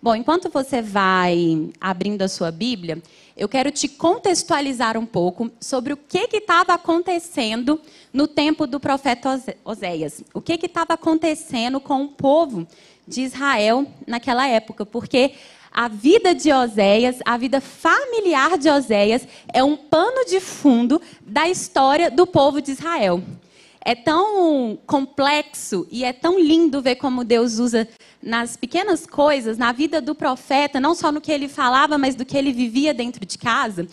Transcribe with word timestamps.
Bom, 0.00 0.14
enquanto 0.14 0.48
você 0.48 0.80
vai 0.80 1.70
abrindo 1.80 2.22
a 2.22 2.28
sua 2.28 2.52
Bíblia, 2.52 3.02
eu 3.36 3.48
quero 3.48 3.68
te 3.72 3.88
contextualizar 3.88 4.96
um 4.96 5.04
pouco 5.04 5.50
sobre 5.60 5.92
o 5.92 5.96
que 5.96 6.28
estava 6.32 6.74
acontecendo 6.74 7.80
no 8.12 8.28
tempo 8.28 8.64
do 8.64 8.78
profeta 8.78 9.42
Oséias. 9.64 10.22
O 10.32 10.40
que 10.40 10.52
estava 10.52 10.94
acontecendo 10.94 11.80
com 11.80 12.04
o 12.04 12.08
povo 12.08 12.64
de 13.08 13.22
Israel 13.22 13.86
naquela 14.06 14.46
época, 14.46 14.86
porque 14.86 15.32
a 15.72 15.88
vida 15.88 16.32
de 16.32 16.52
Oséias, 16.52 17.18
a 17.24 17.36
vida 17.36 17.60
familiar 17.60 18.56
de 18.56 18.70
Oséias, 18.70 19.26
é 19.52 19.64
um 19.64 19.76
pano 19.76 20.24
de 20.26 20.38
fundo 20.38 21.02
da 21.20 21.48
história 21.48 22.08
do 22.08 22.24
povo 22.24 22.60
de 22.60 22.70
Israel. 22.70 23.20
É 23.80 23.94
tão 23.94 24.78
complexo 24.86 25.88
e 25.90 26.04
é 26.04 26.12
tão 26.12 26.38
lindo 26.38 26.82
ver 26.82 26.96
como 26.96 27.24
Deus 27.24 27.58
usa 27.58 27.88
nas 28.22 28.56
pequenas 28.56 29.06
coisas, 29.06 29.56
na 29.56 29.72
vida 29.72 30.00
do 30.00 30.14
profeta, 30.14 30.80
não 30.80 30.94
só 30.94 31.12
no 31.12 31.20
que 31.20 31.32
ele 31.32 31.48
falava, 31.48 31.96
mas 31.96 32.14
do 32.14 32.24
que 32.24 32.36
ele 32.36 32.52
vivia 32.52 32.92
dentro 32.92 33.24
de 33.24 33.38
casa, 33.38 33.86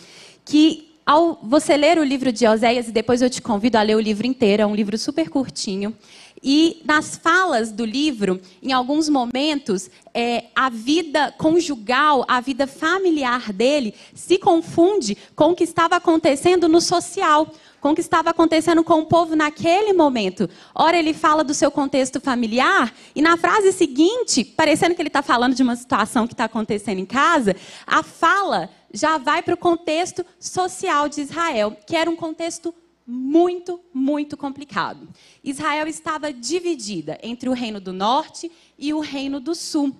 que 0.44 0.86
ao 1.04 1.38
você 1.40 1.76
ler 1.76 1.98
o 1.98 2.04
livro 2.04 2.32
de 2.32 2.46
Oséias, 2.46 2.88
e 2.88 2.92
depois 2.92 3.22
eu 3.22 3.30
te 3.30 3.40
convido 3.40 3.78
a 3.78 3.82
ler 3.82 3.94
o 3.94 4.00
livro 4.00 4.26
inteiro, 4.26 4.62
é 4.62 4.66
um 4.66 4.74
livro 4.74 4.98
super 4.98 5.30
curtinho, 5.30 5.96
e 6.42 6.82
nas 6.84 7.16
falas 7.16 7.72
do 7.72 7.84
livro, 7.84 8.40
em 8.62 8.72
alguns 8.72 9.08
momentos, 9.08 9.90
é, 10.12 10.44
a 10.54 10.68
vida 10.68 11.32
conjugal, 11.38 12.24
a 12.28 12.40
vida 12.40 12.66
familiar 12.66 13.52
dele 13.52 13.94
se 14.14 14.38
confunde 14.38 15.16
com 15.34 15.52
o 15.52 15.54
que 15.54 15.64
estava 15.64 15.96
acontecendo 15.96 16.68
no 16.68 16.80
social 16.80 17.50
com 17.80 17.90
o 17.90 17.94
que 17.94 18.00
estava 18.00 18.30
acontecendo 18.30 18.82
com 18.82 19.00
o 19.00 19.06
povo 19.06 19.36
naquele 19.36 19.92
momento. 19.92 20.48
Ora, 20.74 20.98
ele 20.98 21.14
fala 21.14 21.44
do 21.44 21.54
seu 21.54 21.70
contexto 21.70 22.20
familiar, 22.20 22.94
e 23.14 23.22
na 23.22 23.36
frase 23.36 23.72
seguinte, 23.72 24.44
parecendo 24.44 24.94
que 24.94 25.02
ele 25.02 25.08
está 25.08 25.22
falando 25.22 25.54
de 25.54 25.62
uma 25.62 25.76
situação 25.76 26.26
que 26.26 26.34
está 26.34 26.44
acontecendo 26.44 26.98
em 26.98 27.06
casa, 27.06 27.54
a 27.86 28.02
fala 28.02 28.70
já 28.92 29.18
vai 29.18 29.42
para 29.42 29.54
o 29.54 29.58
contexto 29.58 30.24
social 30.38 31.08
de 31.08 31.20
Israel, 31.20 31.76
que 31.86 31.96
era 31.96 32.10
um 32.10 32.16
contexto 32.16 32.74
muito, 33.06 33.80
muito 33.94 34.36
complicado. 34.36 35.08
Israel 35.44 35.86
estava 35.86 36.32
dividida 36.32 37.18
entre 37.22 37.48
o 37.48 37.52
reino 37.52 37.80
do 37.80 37.92
norte 37.92 38.50
e 38.76 38.92
o 38.92 39.00
reino 39.00 39.38
do 39.38 39.54
sul. 39.54 39.94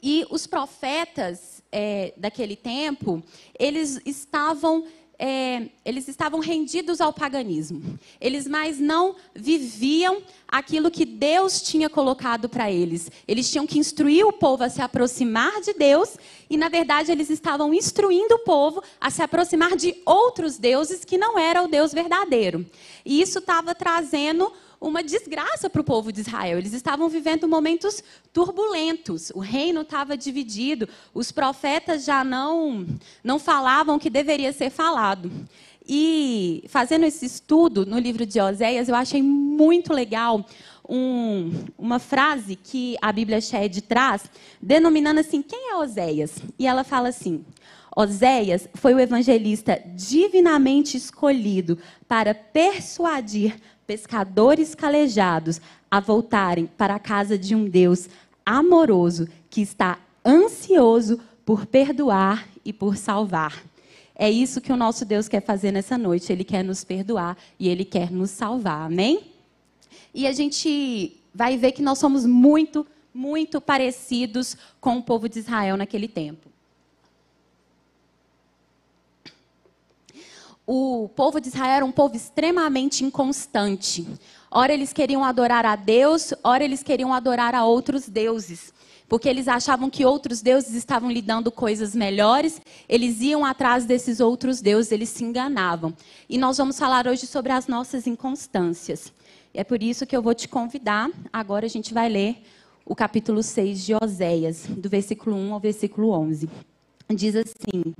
E 0.00 0.24
os 0.30 0.46
profetas 0.46 1.62
é, 1.72 2.12
daquele 2.16 2.54
tempo, 2.54 3.22
eles 3.58 4.00
estavam 4.04 4.84
é, 5.24 5.68
eles 5.84 6.08
estavam 6.08 6.40
rendidos 6.40 7.00
ao 7.00 7.12
paganismo. 7.12 7.96
Eles 8.20 8.44
mais 8.44 8.80
não 8.80 9.14
viviam 9.32 10.20
aquilo 10.48 10.90
que 10.90 11.04
Deus 11.04 11.62
tinha 11.62 11.88
colocado 11.88 12.48
para 12.48 12.72
eles. 12.72 13.08
Eles 13.28 13.48
tinham 13.48 13.64
que 13.64 13.78
instruir 13.78 14.26
o 14.26 14.32
povo 14.32 14.64
a 14.64 14.68
se 14.68 14.82
aproximar 14.82 15.60
de 15.60 15.74
Deus 15.74 16.16
e, 16.50 16.56
na 16.56 16.68
verdade, 16.68 17.12
eles 17.12 17.30
estavam 17.30 17.72
instruindo 17.72 18.34
o 18.34 18.40
povo 18.40 18.82
a 19.00 19.10
se 19.10 19.22
aproximar 19.22 19.76
de 19.76 19.94
outros 20.04 20.58
deuses 20.58 21.04
que 21.04 21.16
não 21.16 21.38
era 21.38 21.62
o 21.62 21.68
Deus 21.68 21.92
verdadeiro. 21.94 22.66
E 23.04 23.22
isso 23.22 23.38
estava 23.38 23.76
trazendo 23.76 24.52
uma 24.82 25.02
desgraça 25.02 25.70
para 25.70 25.80
o 25.80 25.84
povo 25.84 26.12
de 26.12 26.20
Israel. 26.20 26.58
Eles 26.58 26.72
estavam 26.72 27.08
vivendo 27.08 27.48
momentos 27.48 28.02
turbulentos. 28.32 29.30
O 29.34 29.38
reino 29.38 29.82
estava 29.82 30.16
dividido. 30.16 30.88
Os 31.14 31.30
profetas 31.30 32.04
já 32.04 32.24
não 32.24 32.86
não 33.22 33.38
falavam 33.38 33.96
o 33.96 34.00
que 34.00 34.10
deveria 34.10 34.52
ser 34.52 34.70
falado. 34.70 35.30
E 35.86 36.64
fazendo 36.68 37.04
esse 37.04 37.24
estudo 37.26 37.86
no 37.86 37.98
livro 37.98 38.26
de 38.26 38.40
Oséias, 38.40 38.88
eu 38.88 38.94
achei 38.94 39.22
muito 39.22 39.92
legal 39.92 40.44
um, 40.88 41.52
uma 41.78 41.98
frase 41.98 42.56
que 42.56 42.96
a 43.00 43.12
Bíblia 43.12 43.40
Shed 43.40 43.82
traz, 43.82 44.24
denominando 44.60 45.20
assim: 45.20 45.42
quem 45.42 45.70
é 45.70 45.76
Oséias? 45.76 46.36
E 46.58 46.66
ela 46.66 46.84
fala 46.84 47.08
assim: 47.08 47.44
Oséias 47.96 48.68
foi 48.74 48.94
o 48.94 49.00
evangelista 49.00 49.80
divinamente 49.94 50.96
escolhido 50.96 51.78
para 52.08 52.34
persuadir 52.34 53.56
pescadores 53.86 54.74
calejados 54.74 55.60
a 55.90 56.00
voltarem 56.00 56.66
para 56.66 56.94
a 56.94 56.98
casa 56.98 57.36
de 57.36 57.54
um 57.54 57.64
Deus 57.64 58.08
amoroso 58.44 59.28
que 59.50 59.60
está 59.60 59.98
ansioso 60.24 61.20
por 61.44 61.66
perdoar 61.66 62.48
e 62.64 62.72
por 62.72 62.96
salvar. 62.96 63.62
É 64.14 64.30
isso 64.30 64.60
que 64.60 64.72
o 64.72 64.76
nosso 64.76 65.04
Deus 65.04 65.28
quer 65.28 65.42
fazer 65.42 65.72
nessa 65.72 65.98
noite. 65.98 66.32
Ele 66.32 66.44
quer 66.44 66.62
nos 66.62 66.84
perdoar 66.84 67.36
e 67.58 67.68
ele 67.68 67.84
quer 67.84 68.10
nos 68.10 68.30
salvar. 68.30 68.86
Amém? 68.86 69.32
E 70.14 70.26
a 70.26 70.32
gente 70.32 71.16
vai 71.34 71.56
ver 71.56 71.72
que 71.72 71.82
nós 71.82 71.98
somos 71.98 72.26
muito, 72.26 72.86
muito 73.12 73.60
parecidos 73.60 74.56
com 74.80 74.98
o 74.98 75.02
povo 75.02 75.28
de 75.28 75.38
Israel 75.38 75.76
naquele 75.76 76.08
tempo. 76.08 76.48
O 80.74 81.06
povo 81.06 81.38
de 81.38 81.48
Israel 81.48 81.76
era 81.76 81.84
um 81.84 81.92
povo 81.92 82.16
extremamente 82.16 83.04
inconstante. 83.04 84.08
Ora 84.50 84.72
eles 84.72 84.90
queriam 84.90 85.22
adorar 85.22 85.66
a 85.66 85.76
Deus, 85.76 86.32
ora 86.42 86.64
eles 86.64 86.82
queriam 86.82 87.12
adorar 87.12 87.54
a 87.54 87.66
outros 87.66 88.08
deuses. 88.08 88.72
Porque 89.06 89.28
eles 89.28 89.48
achavam 89.48 89.90
que 89.90 90.06
outros 90.06 90.40
deuses 90.40 90.72
estavam 90.72 91.10
lhe 91.10 91.20
dando 91.20 91.52
coisas 91.52 91.94
melhores, 91.94 92.58
eles 92.88 93.20
iam 93.20 93.44
atrás 93.44 93.84
desses 93.84 94.18
outros 94.18 94.62
deuses, 94.62 94.92
eles 94.92 95.10
se 95.10 95.22
enganavam. 95.22 95.92
E 96.26 96.38
nós 96.38 96.56
vamos 96.56 96.78
falar 96.78 97.06
hoje 97.06 97.26
sobre 97.26 97.52
as 97.52 97.66
nossas 97.66 98.06
inconstâncias. 98.06 99.12
E 99.52 99.60
é 99.60 99.64
por 99.64 99.82
isso 99.82 100.06
que 100.06 100.16
eu 100.16 100.22
vou 100.22 100.34
te 100.34 100.48
convidar, 100.48 101.10
agora 101.30 101.66
a 101.66 101.68
gente 101.68 101.92
vai 101.92 102.08
ler 102.08 102.42
o 102.86 102.94
capítulo 102.94 103.42
6 103.42 103.84
de 103.84 103.94
Oséias, 103.94 104.64
do 104.68 104.88
versículo 104.88 105.36
1 105.36 105.52
ao 105.52 105.60
versículo 105.60 106.12
11. 106.12 106.48
Diz 107.14 107.36
assim: 107.36 107.94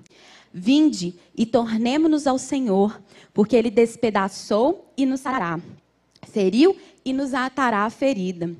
Vinde 0.53 1.15
e 1.37 1.47
tornemo-nos 1.47 2.27
ao 2.27 2.39
Senhor, 2.39 3.01
porque 3.33 3.57
ele 3.57 3.71
despedaçou 3.71 4.93
e 4.97 5.07
nos 5.07 5.21
sará, 5.21 5.61
feriu 6.29 6.77
e 7.05 7.13
nos 7.13 7.33
atará 7.33 7.85
a 7.85 7.91
ferida. 7.91 8.55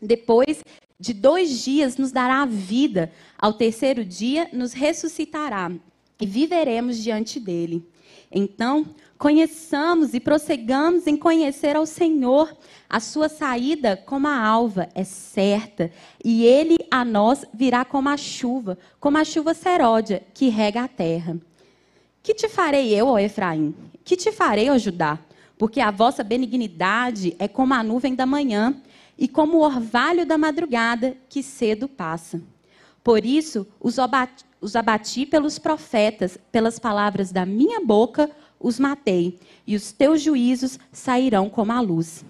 Depois 0.00 0.62
de 0.98 1.14
dois 1.14 1.64
dias 1.64 1.96
nos 1.96 2.12
dará 2.12 2.42
a 2.42 2.46
vida, 2.46 3.10
ao 3.38 3.54
terceiro 3.54 4.04
dia 4.04 4.48
nos 4.52 4.72
ressuscitará 4.72 5.72
e 6.20 6.26
viveremos 6.26 6.98
diante 6.98 7.40
dele. 7.40 7.82
Então, 8.30 8.86
conheçamos 9.20 10.14
e 10.14 10.18
prosseguamos 10.18 11.06
em 11.06 11.14
conhecer 11.14 11.76
ao 11.76 11.84
Senhor. 11.84 12.56
A 12.88 12.98
sua 12.98 13.28
saída, 13.28 13.94
como 13.94 14.26
a 14.26 14.42
alva, 14.42 14.88
é 14.94 15.04
certa, 15.04 15.92
e 16.24 16.42
ele 16.46 16.78
a 16.90 17.04
nós 17.04 17.44
virá 17.52 17.84
como 17.84 18.08
a 18.08 18.16
chuva, 18.16 18.78
como 18.98 19.18
a 19.18 19.24
chuva 19.24 19.52
seródia 19.52 20.22
que 20.32 20.48
rega 20.48 20.84
a 20.84 20.88
terra. 20.88 21.36
Que 22.22 22.32
te 22.32 22.48
farei 22.48 22.94
eu, 22.94 23.08
ó 23.08 23.18
Efraim? 23.18 23.74
Que 24.02 24.16
te 24.16 24.32
farei, 24.32 24.70
ó 24.70 24.78
Judá? 24.78 25.18
Porque 25.58 25.80
a 25.80 25.90
vossa 25.90 26.24
benignidade 26.24 27.36
é 27.38 27.46
como 27.46 27.74
a 27.74 27.82
nuvem 27.82 28.14
da 28.14 28.24
manhã 28.24 28.74
e 29.18 29.28
como 29.28 29.58
o 29.58 29.62
orvalho 29.62 30.24
da 30.24 30.38
madrugada 30.38 31.14
que 31.28 31.42
cedo 31.42 31.86
passa. 31.86 32.40
Por 33.04 33.26
isso 33.26 33.66
os 33.78 33.98
abati, 33.98 34.46
os 34.62 34.74
abati 34.74 35.26
pelos 35.26 35.58
profetas, 35.58 36.38
pelas 36.50 36.78
palavras 36.78 37.30
da 37.30 37.44
minha 37.44 37.84
boca 37.84 38.30
os 38.60 38.78
matei, 38.78 39.38
e 39.66 39.74
os 39.74 39.90
teus 39.90 40.20
juízos 40.20 40.78
sairão 40.92 41.48
como 41.48 41.72
a 41.72 41.80
luz. 41.80 42.24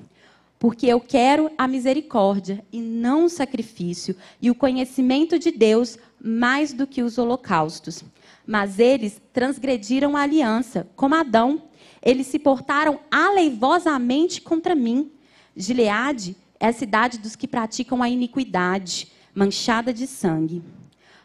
Porque 0.58 0.86
eu 0.86 1.00
quero 1.00 1.50
a 1.58 1.66
misericórdia 1.66 2.64
e 2.72 2.80
não 2.80 3.24
o 3.24 3.28
sacrifício, 3.28 4.14
e 4.40 4.50
o 4.50 4.54
conhecimento 4.54 5.38
de 5.38 5.50
Deus 5.50 5.98
mais 6.22 6.72
do 6.72 6.86
que 6.86 7.02
os 7.02 7.18
holocaustos. 7.18 8.04
Mas 8.46 8.78
eles 8.78 9.20
transgrediram 9.32 10.16
a 10.16 10.22
aliança, 10.22 10.86
como 10.94 11.14
Adão. 11.14 11.64
Eles 12.02 12.28
se 12.28 12.38
portaram 12.38 13.00
aleivosamente 13.10 14.40
contra 14.40 14.74
mim. 14.74 15.10
Gileade 15.56 16.36
é 16.58 16.68
a 16.68 16.72
cidade 16.72 17.18
dos 17.18 17.34
que 17.34 17.48
praticam 17.48 18.02
a 18.02 18.08
iniquidade, 18.08 19.10
manchada 19.34 19.92
de 19.92 20.06
sangue 20.06 20.62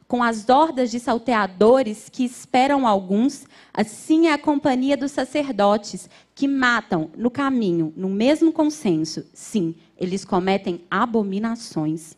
com 0.07 0.21
as 0.21 0.49
hordas 0.49 0.91
de 0.91 0.99
salteadores 0.99 2.09
que 2.09 2.23
esperam 2.23 2.85
alguns, 2.85 3.46
assim 3.73 4.28
é 4.28 4.34
a 4.34 4.37
companhia 4.37 4.96
dos 4.96 5.11
sacerdotes, 5.11 6.09
que 6.35 6.47
matam 6.47 7.09
no 7.17 7.31
caminho, 7.31 7.91
no 7.96 8.09
mesmo 8.09 8.52
consenso. 8.52 9.25
Sim, 9.34 9.75
eles 9.97 10.23
cometem 10.23 10.81
abominações. 10.90 12.16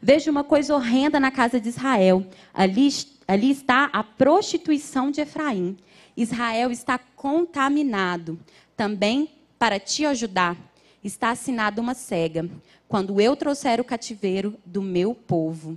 Veja 0.00 0.30
uma 0.30 0.44
coisa 0.44 0.74
horrenda 0.74 1.20
na 1.20 1.30
casa 1.30 1.60
de 1.60 1.68
Israel. 1.68 2.26
Ali, 2.52 2.88
ali 3.26 3.50
está 3.50 3.90
a 3.92 4.02
prostituição 4.02 5.10
de 5.10 5.20
Efraim. 5.20 5.76
Israel 6.16 6.70
está 6.70 6.98
contaminado. 6.98 8.38
Também, 8.76 9.30
para 9.58 9.78
te 9.78 10.04
ajudar, 10.06 10.56
está 11.02 11.30
assinada 11.30 11.80
uma 11.80 11.94
cega. 11.94 12.48
Quando 12.88 13.20
eu 13.20 13.36
trouxer 13.36 13.80
o 13.80 13.84
cativeiro 13.84 14.56
do 14.64 14.82
meu 14.82 15.14
povo. 15.14 15.76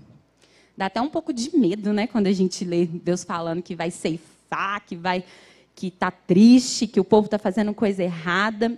Dá 0.81 0.87
até 0.87 0.99
um 0.99 1.09
pouco 1.09 1.31
de 1.31 1.55
medo, 1.55 1.93
né, 1.93 2.07
quando 2.07 2.25
a 2.25 2.31
gente 2.31 2.65
lê 2.65 2.87
Deus 2.87 3.23
falando 3.23 3.61
que 3.61 3.75
vai 3.75 3.91
ceifar, 3.91 4.83
que 4.83 4.95
vai 4.95 5.23
que 5.75 5.89
está 5.89 6.09
triste, 6.09 6.87
que 6.87 6.99
o 6.99 7.03
povo 7.03 7.25
está 7.25 7.37
fazendo 7.37 7.71
coisa 7.71 8.01
errada. 8.01 8.75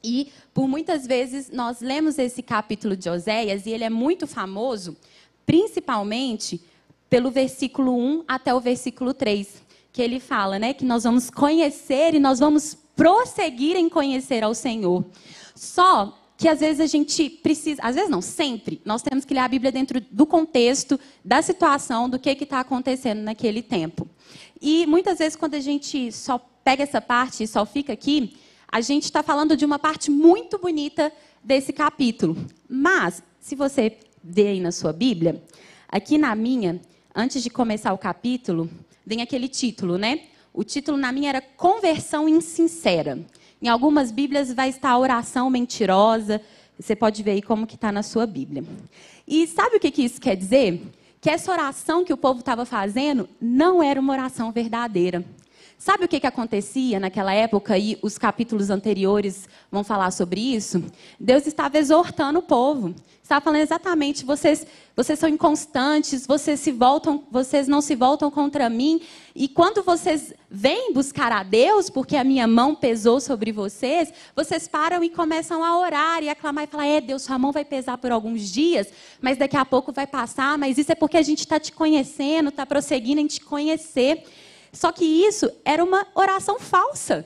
E 0.00 0.30
por 0.54 0.68
muitas 0.68 1.08
vezes 1.08 1.50
nós 1.50 1.80
lemos 1.80 2.20
esse 2.20 2.40
capítulo 2.40 2.96
de 2.96 3.10
Oséias 3.10 3.66
e 3.66 3.70
ele 3.70 3.82
é 3.82 3.90
muito 3.90 4.28
famoso, 4.28 4.96
principalmente 5.44 6.62
pelo 7.08 7.32
versículo 7.32 7.96
1 7.96 8.26
até 8.28 8.54
o 8.54 8.60
versículo 8.60 9.12
3, 9.12 9.60
que 9.92 10.00
ele 10.00 10.20
fala, 10.20 10.56
né, 10.56 10.72
que 10.72 10.84
nós 10.84 11.02
vamos 11.02 11.30
conhecer 11.30 12.14
e 12.14 12.20
nós 12.20 12.38
vamos 12.38 12.78
prosseguir 12.94 13.74
em 13.74 13.88
conhecer 13.88 14.44
ao 14.44 14.54
Senhor. 14.54 15.04
Só 15.56 16.16
que 16.40 16.48
às 16.48 16.60
vezes 16.60 16.80
a 16.80 16.86
gente 16.86 17.28
precisa, 17.28 17.82
às 17.82 17.96
vezes 17.96 18.08
não, 18.08 18.22
sempre, 18.22 18.80
nós 18.82 19.02
temos 19.02 19.26
que 19.26 19.34
ler 19.34 19.40
a 19.40 19.48
Bíblia 19.48 19.70
dentro 19.70 20.00
do 20.00 20.24
contexto, 20.24 20.98
da 21.22 21.42
situação, 21.42 22.08
do 22.08 22.18
que 22.18 22.30
está 22.30 22.60
acontecendo 22.60 23.20
naquele 23.20 23.60
tempo. 23.60 24.08
E 24.58 24.86
muitas 24.86 25.18
vezes, 25.18 25.36
quando 25.36 25.52
a 25.52 25.60
gente 25.60 26.10
só 26.10 26.38
pega 26.64 26.82
essa 26.82 26.98
parte 26.98 27.42
e 27.42 27.46
só 27.46 27.66
fica 27.66 27.92
aqui, 27.92 28.38
a 28.72 28.80
gente 28.80 29.04
está 29.04 29.22
falando 29.22 29.54
de 29.54 29.66
uma 29.66 29.78
parte 29.78 30.10
muito 30.10 30.56
bonita 30.56 31.12
desse 31.44 31.74
capítulo. 31.74 32.34
Mas, 32.66 33.22
se 33.38 33.54
você 33.54 33.98
ver 34.24 34.46
aí 34.46 34.60
na 34.60 34.72
sua 34.72 34.94
Bíblia, 34.94 35.44
aqui 35.90 36.16
na 36.16 36.34
minha, 36.34 36.80
antes 37.14 37.42
de 37.42 37.50
começar 37.50 37.92
o 37.92 37.98
capítulo, 37.98 38.70
vem 39.04 39.20
aquele 39.20 39.46
título, 39.46 39.98
né? 39.98 40.22
O 40.54 40.64
título 40.64 40.96
na 40.96 41.12
minha 41.12 41.28
era 41.28 41.42
Conversão 41.42 42.26
Insincera. 42.26 43.18
Em 43.62 43.68
algumas 43.68 44.10
Bíblias 44.10 44.52
vai 44.52 44.70
estar 44.70 44.96
oração 44.96 45.50
mentirosa. 45.50 46.40
Você 46.78 46.96
pode 46.96 47.22
ver 47.22 47.32
aí 47.32 47.42
como 47.42 47.66
que 47.66 47.74
está 47.74 47.92
na 47.92 48.02
sua 48.02 48.26
Bíblia. 48.26 48.64
E 49.28 49.46
sabe 49.46 49.76
o 49.76 49.80
que, 49.80 49.90
que 49.90 50.02
isso 50.02 50.20
quer 50.20 50.34
dizer? 50.34 50.82
Que 51.20 51.28
essa 51.28 51.52
oração 51.52 52.04
que 52.04 52.12
o 52.12 52.16
povo 52.16 52.40
estava 52.40 52.64
fazendo 52.64 53.28
não 53.40 53.82
era 53.82 54.00
uma 54.00 54.12
oração 54.12 54.50
verdadeira. 54.50 55.24
Sabe 55.80 56.04
o 56.04 56.08
que, 56.08 56.20
que 56.20 56.26
acontecia 56.26 57.00
naquela 57.00 57.32
época 57.32 57.78
e 57.78 57.98
os 58.02 58.18
capítulos 58.18 58.68
anteriores 58.68 59.48
vão 59.72 59.82
falar 59.82 60.10
sobre 60.10 60.38
isso? 60.38 60.84
Deus 61.18 61.46
estava 61.46 61.78
exortando 61.78 62.40
o 62.40 62.42
povo. 62.42 62.94
Estava 63.22 63.40
falando 63.40 63.62
exatamente, 63.62 64.22
vocês, 64.22 64.66
vocês 64.94 65.18
são 65.18 65.26
inconstantes, 65.26 66.26
vocês 66.26 66.60
se 66.60 66.70
voltam, 66.70 67.24
vocês 67.30 67.66
não 67.66 67.80
se 67.80 67.94
voltam 67.94 68.30
contra 68.30 68.68
mim. 68.68 69.00
E 69.34 69.48
quando 69.48 69.82
vocês 69.82 70.34
vêm 70.50 70.92
buscar 70.92 71.32
a 71.32 71.42
Deus, 71.42 71.88
porque 71.88 72.14
a 72.14 72.24
minha 72.24 72.46
mão 72.46 72.74
pesou 72.74 73.18
sobre 73.18 73.50
vocês, 73.50 74.12
vocês 74.36 74.68
param 74.68 75.02
e 75.02 75.08
começam 75.08 75.64
a 75.64 75.78
orar 75.78 76.22
e 76.22 76.28
a 76.28 76.34
clamar 76.34 76.64
e 76.64 76.66
falar: 76.66 76.86
"É, 76.88 77.00
Deus, 77.00 77.22
sua 77.22 77.38
mão 77.38 77.52
vai 77.52 77.64
pesar 77.64 77.96
por 77.96 78.12
alguns 78.12 78.52
dias, 78.52 78.88
mas 79.18 79.38
daqui 79.38 79.56
a 79.56 79.64
pouco 79.64 79.92
vai 79.92 80.06
passar, 80.06 80.58
mas 80.58 80.76
isso 80.76 80.92
é 80.92 80.94
porque 80.94 81.16
a 81.16 81.22
gente 81.22 81.38
está 81.38 81.58
te 81.58 81.72
conhecendo, 81.72 82.50
está 82.50 82.66
prosseguindo 82.66 83.22
em 83.22 83.26
te 83.26 83.40
conhecer. 83.40 84.24
Só 84.72 84.92
que 84.92 85.04
isso 85.04 85.50
era 85.64 85.82
uma 85.82 86.06
oração 86.14 86.58
falsa. 86.58 87.24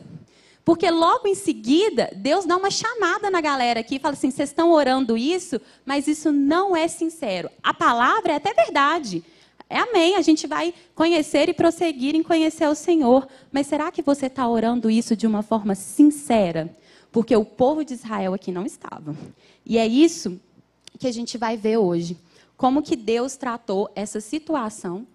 Porque 0.64 0.90
logo 0.90 1.28
em 1.28 1.34
seguida, 1.34 2.10
Deus 2.16 2.46
dá 2.46 2.56
uma 2.56 2.70
chamada 2.70 3.30
na 3.30 3.40
galera 3.40 3.80
aqui 3.80 3.96
e 3.96 3.98
fala 3.98 4.14
assim: 4.14 4.30
vocês 4.30 4.48
estão 4.48 4.72
orando 4.72 5.16
isso, 5.16 5.60
mas 5.84 6.08
isso 6.08 6.32
não 6.32 6.74
é 6.74 6.88
sincero. 6.88 7.50
A 7.62 7.74
palavra 7.74 8.32
é 8.32 8.36
até 8.36 8.54
verdade. 8.54 9.22
É 9.68 9.78
amém, 9.78 10.16
a 10.16 10.22
gente 10.22 10.46
vai 10.46 10.72
conhecer 10.94 11.48
e 11.48 11.54
prosseguir 11.54 12.14
em 12.14 12.22
conhecer 12.22 12.66
o 12.66 12.74
Senhor. 12.74 13.26
Mas 13.52 13.66
será 13.66 13.90
que 13.90 14.02
você 14.02 14.26
está 14.26 14.48
orando 14.48 14.90
isso 14.90 15.16
de 15.16 15.26
uma 15.26 15.42
forma 15.42 15.74
sincera? 15.74 16.74
Porque 17.10 17.36
o 17.36 17.44
povo 17.44 17.84
de 17.84 17.94
Israel 17.94 18.34
aqui 18.34 18.50
não 18.50 18.64
estava. 18.64 19.14
E 19.64 19.78
é 19.78 19.86
isso 19.86 20.40
que 20.98 21.06
a 21.06 21.12
gente 21.12 21.36
vai 21.36 21.56
ver 21.56 21.76
hoje. 21.76 22.16
Como 22.56 22.82
que 22.82 22.96
Deus 22.96 23.36
tratou 23.36 23.90
essa 23.94 24.20
situação 24.20 25.06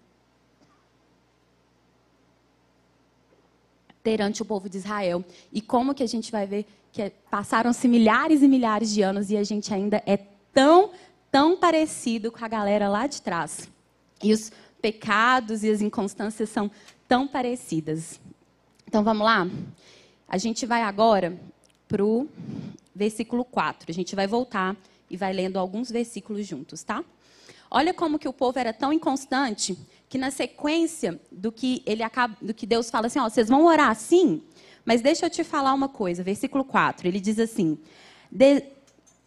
perante 4.09 4.41
o 4.41 4.45
povo 4.45 4.67
de 4.67 4.77
Israel. 4.77 5.23
E 5.53 5.61
como 5.61 5.93
que 5.93 6.01
a 6.01 6.07
gente 6.07 6.31
vai 6.31 6.47
ver 6.47 6.65
que 6.91 7.11
passaram-se 7.29 7.87
milhares 7.87 8.41
e 8.41 8.47
milhares 8.47 8.91
de 8.91 9.03
anos 9.03 9.29
e 9.29 9.37
a 9.37 9.43
gente 9.43 9.71
ainda 9.71 10.01
é 10.03 10.17
tão, 10.51 10.89
tão 11.31 11.55
parecido 11.55 12.31
com 12.31 12.43
a 12.43 12.47
galera 12.47 12.89
lá 12.89 13.05
de 13.05 13.21
trás. 13.21 13.69
E 14.23 14.33
os 14.33 14.51
pecados 14.81 15.63
e 15.63 15.69
as 15.69 15.79
inconstâncias 15.79 16.49
são 16.49 16.71
tão 17.07 17.27
parecidas. 17.27 18.19
Então 18.87 19.03
vamos 19.03 19.23
lá? 19.23 19.47
A 20.27 20.39
gente 20.39 20.65
vai 20.65 20.81
agora 20.81 21.39
para 21.87 22.03
o 22.03 22.27
versículo 22.95 23.45
4. 23.45 23.91
A 23.91 23.93
gente 23.93 24.15
vai 24.15 24.25
voltar 24.25 24.75
e 25.07 25.15
vai 25.15 25.31
lendo 25.31 25.59
alguns 25.59 25.91
versículos 25.91 26.47
juntos, 26.47 26.81
tá? 26.81 27.03
Olha 27.69 27.93
como 27.93 28.17
que 28.17 28.27
o 28.27 28.33
povo 28.33 28.57
era 28.57 28.73
tão 28.73 28.91
inconstante 28.91 29.77
que 30.09 30.17
na 30.17 30.31
sequência 30.31 31.21
do 31.31 31.51
que 31.51 31.83
ele 31.85 32.01
acaba, 32.01 32.35
do 32.41 32.53
que 32.53 32.65
Deus 32.65 32.89
fala 32.89 33.07
assim, 33.07 33.19
ó, 33.19 33.29
vocês 33.29 33.47
vão 33.47 33.65
orar 33.65 33.91
assim, 33.91 34.41
mas 34.83 35.01
deixa 35.01 35.27
eu 35.27 35.29
te 35.29 35.43
falar 35.43 35.71
uma 35.73 35.87
coisa, 35.87 36.23
versículo 36.23 36.65
4, 36.65 37.07
ele 37.07 37.19
diz 37.19 37.37
assim: 37.37 37.77
de, 38.31 38.63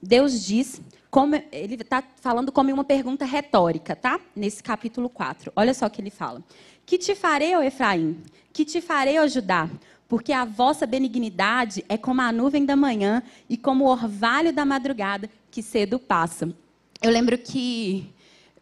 Deus 0.02 0.44
diz, 0.44 0.82
como, 1.08 1.36
ele 1.52 1.74
está 1.74 2.02
falando 2.20 2.50
como 2.50 2.72
uma 2.72 2.82
pergunta 2.82 3.24
retórica, 3.24 3.94
tá? 3.94 4.18
Nesse 4.34 4.60
capítulo 4.60 5.08
4. 5.08 5.52
Olha 5.54 5.72
só 5.72 5.86
o 5.86 5.90
que 5.90 6.00
ele 6.00 6.10
fala. 6.10 6.42
Que 6.84 6.98
te 6.98 7.14
farei, 7.14 7.54
ó 7.54 7.62
Efraim? 7.62 8.20
Que 8.52 8.64
te 8.64 8.80
farei, 8.80 9.20
ó 9.20 9.26
Judá? 9.28 9.70
Porque 10.08 10.32
a 10.32 10.44
vossa 10.44 10.84
benignidade 10.84 11.84
é 11.88 11.96
como 11.96 12.20
a 12.20 12.32
nuvem 12.32 12.66
da 12.66 12.74
manhã 12.74 13.22
e 13.48 13.56
como 13.56 13.84
o 13.84 13.88
orvalho 13.88 14.52
da 14.52 14.64
madrugada 14.64 15.30
que 15.50 15.62
cedo 15.62 15.98
passa. 15.98 16.52
Eu 17.00 17.10
lembro 17.10 17.38
que 17.38 18.12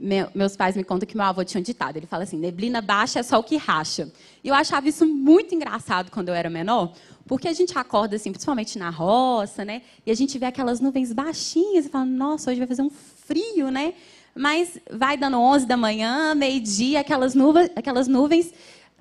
meu, 0.01 0.29
meus 0.35 0.57
pais 0.57 0.75
me 0.75 0.83
contam 0.83 1.07
que 1.07 1.15
meu 1.15 1.27
avô 1.27 1.45
tinha 1.45 1.61
um 1.61 1.63
ditado. 1.63 1.99
Ele 1.99 2.07
fala 2.07 2.23
assim: 2.23 2.39
neblina 2.39 2.81
baixa 2.81 3.21
é 3.21 3.23
só 3.23 3.39
o 3.39 3.43
que 3.43 3.57
racha. 3.59 4.11
E 4.43 4.49
eu 4.49 4.55
achava 4.55 4.89
isso 4.89 5.05
muito 5.07 5.55
engraçado 5.55 6.11
quando 6.11 6.31
eu 6.31 6.35
era 6.35 6.49
menor, 6.49 6.95
porque 7.27 7.47
a 7.47 7.53
gente 7.53 7.79
acorda, 7.79 8.17
assim, 8.17 8.33
principalmente 8.33 8.79
na 8.79 8.89
roça, 8.89 9.63
né? 9.63 9.83
E 10.07 10.11
a 10.11 10.15
gente 10.15 10.39
vê 10.39 10.47
aquelas 10.47 10.81
nuvens 10.81 11.13
baixinhas 11.13 11.85
e 11.85 11.89
fala: 11.91 12.07
nossa, 12.07 12.51
hoje 12.51 12.59
vai 12.59 12.67
fazer 12.67 12.81
um 12.81 12.91
frio, 12.91 13.71
né? 13.71 13.93
Mas 14.35 14.79
vai 14.91 15.19
dando 15.19 15.39
11 15.39 15.67
da 15.67 15.77
manhã, 15.77 16.35
meio-dia, 16.35 17.01
aquelas 17.01 17.35
nuvens, 17.35 17.71
aquelas 17.77 18.09
nuvens 18.09 18.55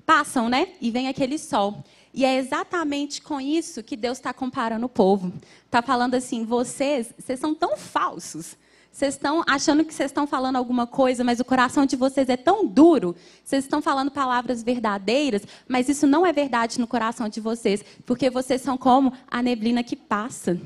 passam, 0.04 0.50
né? 0.50 0.68
E 0.82 0.90
vem 0.90 1.08
aquele 1.08 1.38
sol. 1.38 1.82
E 2.12 2.26
é 2.26 2.36
exatamente 2.36 3.22
com 3.22 3.40
isso 3.40 3.82
que 3.82 3.96
Deus 3.96 4.18
está 4.18 4.34
comparando 4.34 4.84
o 4.84 4.88
povo. 4.88 5.32
Está 5.64 5.80
falando 5.80 6.14
assim: 6.14 6.44
vocês, 6.44 7.14
vocês 7.18 7.40
são 7.40 7.54
tão 7.54 7.74
falsos 7.74 8.54
vocês 8.92 9.14
estão 9.14 9.42
achando 9.46 9.84
que 9.84 9.94
vocês 9.94 10.10
estão 10.10 10.26
falando 10.26 10.56
alguma 10.56 10.86
coisa, 10.86 11.22
mas 11.22 11.38
o 11.38 11.44
coração 11.44 11.86
de 11.86 11.96
vocês 11.96 12.28
é 12.28 12.36
tão 12.36 12.66
duro. 12.66 13.14
Vocês 13.44 13.64
estão 13.64 13.80
falando 13.80 14.10
palavras 14.10 14.62
verdadeiras, 14.62 15.42
mas 15.68 15.88
isso 15.88 16.06
não 16.06 16.26
é 16.26 16.32
verdade 16.32 16.80
no 16.80 16.86
coração 16.86 17.28
de 17.28 17.40
vocês, 17.40 17.84
porque 18.04 18.28
vocês 18.28 18.60
são 18.60 18.76
como 18.76 19.12
a 19.30 19.40
neblina 19.42 19.82
que 19.82 19.94
passa. 19.94 20.60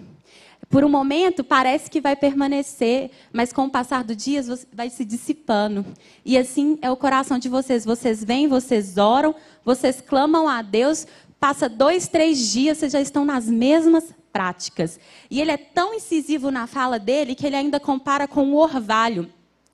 Por 0.71 0.83
um 0.83 0.89
momento 0.89 1.45
parece 1.45 1.91
que 1.91 2.01
vai 2.01 2.17
permanecer, 2.17 3.11
mas 3.33 3.53
com 3.53 3.67
o 3.67 3.71
passar 3.71 4.03
do 4.03 4.17
dia 4.17 4.43
vai 4.73 4.89
se 4.89 5.05
dissipando. 5.05 5.85
E 6.25 6.39
assim 6.39 6.79
é 6.81 6.91
o 6.91 6.97
coração 6.97 7.39
de 7.39 7.49
vocês. 7.49 7.85
Vocês 7.85 8.25
vêm, 8.25 8.49
vocês 8.49 8.97
oram, 8.97 9.35
vocês 9.63 10.01
clamam 10.01 10.49
a 10.49 10.63
Deus, 10.63 11.07
passa 11.39 11.69
dois, 11.69 12.09
três 12.09 12.51
dias, 12.51 12.79
vocês 12.79 12.93
já 12.93 13.01
estão 13.01 13.25
nas 13.25 13.47
mesmas 13.47 14.15
práticas. 14.35 14.99
E 15.31 15.41
ele 15.41 15.53
é 15.53 15.57
tão 15.57 15.95
incisivo 15.95 16.51
na 16.51 16.67
fala 16.67 16.99
dele 16.99 17.37
que 17.37 17.47
ele 17.47 17.55
ainda 17.55 17.79
compara 17.79 18.27
com 18.27 18.53
o 18.53 18.57
orvalho. 18.57 19.31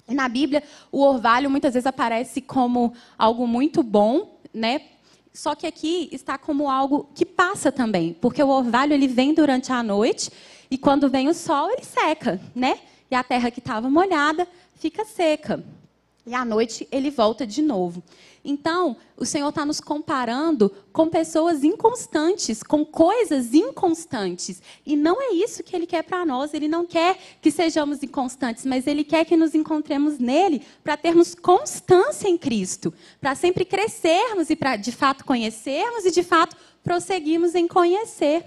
Na 0.07 0.29
Bíblia, 0.29 0.63
o 0.93 1.01
orvalho 1.01 1.49
muitas 1.49 1.73
vezes 1.73 1.87
aparece 1.87 2.43
como 2.43 2.93
algo 3.17 3.47
muito 3.47 3.83
bom, 3.83 4.39
né? 4.53 4.83
Só 5.33 5.55
que 5.55 5.67
aqui 5.67 6.11
está 6.13 6.37
como 6.37 6.69
algo 6.69 7.09
que 7.15 7.25
passa 7.25 7.73
também, 7.73 8.13
porque 8.21 8.43
o 8.43 8.49
orvalho 8.49 8.93
ele 8.93 9.09
vem 9.09 9.33
durante 9.33 9.73
a 9.73 9.83
noite 9.83 10.31
e 10.71 10.77
quando 10.77 11.09
vem 11.09 11.29
o 11.29 11.35
sol 11.35 11.71
ele 11.71 11.85
seca, 11.85 12.39
né? 12.55 12.81
E 13.11 13.15
a 13.15 13.25
terra 13.25 13.51
que 13.51 13.61
estava 13.61 13.89
molhada 13.89 14.47
fica 14.75 15.07
seca. 15.07 15.65
E 16.27 16.35
à 16.35 16.45
noite 16.45 16.87
ele 16.93 17.11
volta 17.11 17.47
de 17.47 17.63
novo. 17.63 18.03
Então, 18.45 18.97
o 19.17 19.27
Senhor 19.27 19.51
está 19.51 19.67
nos 19.67 19.81
comparando 19.81 20.73
com 20.93 21.09
pessoas 21.09 21.63
inconstantes, 21.63 22.63
com 22.63 22.87
coisas 22.87 23.53
inconstantes. 23.53 24.63
E 24.85 24.97
não 24.97 25.21
é 25.21 25.35
isso 25.35 25.63
que 25.63 25.77
Ele 25.77 25.87
quer 25.87 26.03
para 26.03 26.25
nós. 26.25 26.55
Ele 26.55 26.67
não 26.67 26.87
quer 26.87 27.19
que 27.43 27.51
sejamos 27.51 28.03
inconstantes, 28.03 28.65
mas 28.65 28.87
Ele 28.87 29.05
quer 29.05 29.27
que 29.27 29.37
nos 29.37 29.55
encontremos 29.55 30.19
nele 30.19 30.63
para 30.83 30.97
termos 30.97 31.35
constância 31.35 32.29
em 32.29 32.39
Cristo, 32.39 32.95
para 33.21 33.35
sempre 33.35 33.65
crescermos 33.65 34.49
e 34.49 34.57
para, 34.57 34.77
de 34.77 34.93
fato, 34.93 35.25
conhecermos 35.25 36.07
e, 36.07 36.11
de 36.11 36.23
fato, 36.23 36.57
prosseguirmos 36.83 37.55
em 37.55 37.69
conhecer. 37.69 38.45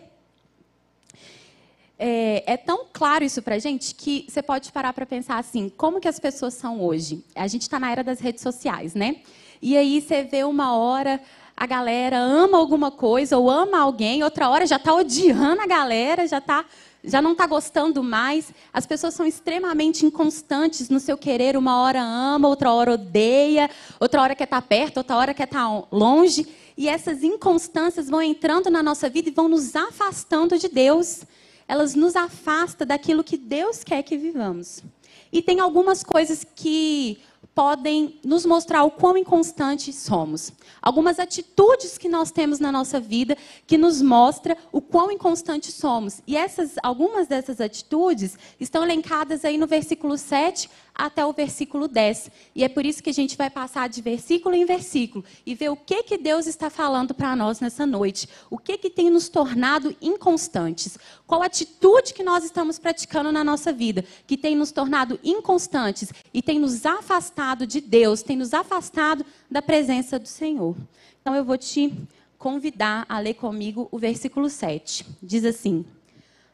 É, 1.99 2.53
é, 2.53 2.57
tão 2.57 2.87
claro 2.91 3.23
isso 3.23 3.41
para 3.43 3.59
gente 3.59 3.93
que 3.93 4.25
você 4.27 4.41
pode 4.41 4.71
parar 4.71 4.91
para 4.91 5.05
pensar 5.05 5.37
assim: 5.37 5.69
como 5.69 6.01
que 6.01 6.07
as 6.07 6.19
pessoas 6.19 6.55
são 6.55 6.81
hoje? 6.81 7.23
A 7.35 7.47
gente 7.47 7.61
está 7.61 7.79
na 7.79 7.91
era 7.91 8.03
das 8.03 8.19
redes 8.19 8.41
sociais, 8.41 8.95
né? 8.95 9.21
E 9.65 9.77
aí 9.77 10.01
você 10.01 10.23
vê 10.23 10.43
uma 10.43 10.75
hora 10.75 11.21
a 11.55 11.65
galera 11.65 12.19
ama 12.19 12.57
alguma 12.57 12.91
coisa 12.91 13.37
ou 13.37 13.49
ama 13.49 13.79
alguém, 13.79 14.21
outra 14.21 14.49
hora 14.49 14.67
já 14.67 14.75
está 14.75 14.93
odiando 14.93 15.61
a 15.61 15.65
galera, 15.65 16.27
já 16.27 16.41
tá, 16.41 16.65
já 17.01 17.21
não 17.21 17.31
está 17.31 17.47
gostando 17.47 18.03
mais. 18.03 18.51
As 18.73 18.85
pessoas 18.85 19.13
são 19.13 19.25
extremamente 19.25 20.05
inconstantes 20.05 20.89
no 20.89 20.99
seu 20.99 21.17
querer. 21.17 21.55
Uma 21.55 21.81
hora 21.81 22.01
ama, 22.01 22.49
outra 22.49 22.73
hora 22.73 22.91
odeia, 22.95 23.69
outra 24.01 24.21
hora 24.21 24.35
quer 24.35 24.43
estar 24.43 24.61
tá 24.61 24.67
perto, 24.67 24.97
outra 24.97 25.15
hora 25.15 25.33
quer 25.33 25.45
estar 25.45 25.65
tá 25.65 25.83
longe. 25.89 26.45
E 26.75 26.89
essas 26.89 27.23
inconstâncias 27.23 28.09
vão 28.09 28.21
entrando 28.21 28.69
na 28.69 28.83
nossa 28.83 29.09
vida 29.09 29.29
e 29.29 29.31
vão 29.31 29.47
nos 29.47 29.77
afastando 29.77 30.59
de 30.59 30.67
Deus. 30.67 31.21
Elas 31.69 31.95
nos 31.95 32.17
afastam 32.17 32.85
daquilo 32.85 33.23
que 33.23 33.37
Deus 33.37 33.81
quer 33.81 34.03
que 34.03 34.17
vivamos. 34.17 34.83
E 35.31 35.41
tem 35.41 35.61
algumas 35.61 36.03
coisas 36.03 36.45
que 36.53 37.17
podem 37.55 38.19
nos 38.23 38.45
mostrar 38.45 38.83
o 38.83 38.91
quão 38.91 39.17
inconstantes 39.17 39.95
somos. 39.95 40.51
Algumas 40.81 41.19
atitudes 41.19 41.97
que 41.97 42.09
nós 42.09 42.31
temos 42.31 42.59
na 42.59 42.71
nossa 42.71 42.99
vida 42.99 43.37
que 43.67 43.77
nos 43.77 44.01
mostra 44.01 44.57
o 44.71 44.81
quão 44.81 45.11
inconstantes 45.11 45.75
somos. 45.75 46.21
E 46.25 46.35
essas, 46.35 46.75
algumas 46.81 47.27
dessas 47.27 47.61
atitudes 47.61 48.37
estão 48.59 48.83
elencadas 48.83 49.45
aí 49.45 49.57
no 49.57 49.67
versículo 49.67 50.17
7 50.17 50.69
até 50.93 51.25
o 51.25 51.33
versículo 51.33 51.87
10. 51.87 52.29
E 52.55 52.63
é 52.63 52.69
por 52.69 52.85
isso 52.85 53.01
que 53.01 53.09
a 53.09 53.13
gente 53.13 53.35
vai 53.35 53.49
passar 53.49 53.89
de 53.89 54.01
versículo 54.01 54.55
em 54.55 54.65
versículo 54.65 55.23
e 55.45 55.55
ver 55.55 55.69
o 55.69 55.75
que, 55.75 56.03
que 56.03 56.17
Deus 56.17 56.45
está 56.45 56.69
falando 56.69 57.13
para 57.13 57.35
nós 57.35 57.59
nessa 57.59 57.85
noite. 57.85 58.27
O 58.49 58.57
que, 58.57 58.77
que 58.77 58.89
tem 58.89 59.09
nos 59.09 59.29
tornado 59.29 59.95
inconstantes. 60.01 60.97
Qual 61.25 61.41
atitude 61.41 62.13
que 62.13 62.23
nós 62.23 62.43
estamos 62.43 62.77
praticando 62.77 63.31
na 63.31 63.43
nossa 63.43 63.73
vida 63.73 64.05
que 64.27 64.37
tem 64.37 64.55
nos 64.55 64.71
tornado 64.71 65.19
inconstantes 65.23 66.11
e 66.33 66.41
tem 66.41 66.59
nos 66.59 66.85
afastado 66.85 67.65
de 67.65 67.81
Deus, 67.81 68.21
tem 68.21 68.37
nos 68.37 68.53
afastado 68.53 69.25
da 69.49 69.61
presença 69.61 70.19
do 70.19 70.27
Senhor. 70.27 70.75
Então 71.21 71.33
eu 71.33 71.43
vou 71.43 71.57
te 71.57 71.93
convidar 72.37 73.05
a 73.07 73.19
ler 73.19 73.35
comigo 73.35 73.87
o 73.89 73.97
versículo 73.97 74.49
7. 74.49 75.05
Diz 75.21 75.45
assim: 75.45 75.85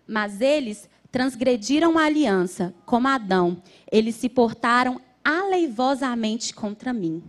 Mas 0.08 0.40
eles 0.40 0.88
transgrediram 1.12 1.98
a 1.98 2.06
aliança, 2.06 2.74
como 2.86 3.08
Adão, 3.08 3.62
eles 3.92 4.16
se 4.16 4.30
portaram 4.30 5.02
aleivosamente 5.24 6.54
contra 6.54 6.94
mim. 6.94 7.24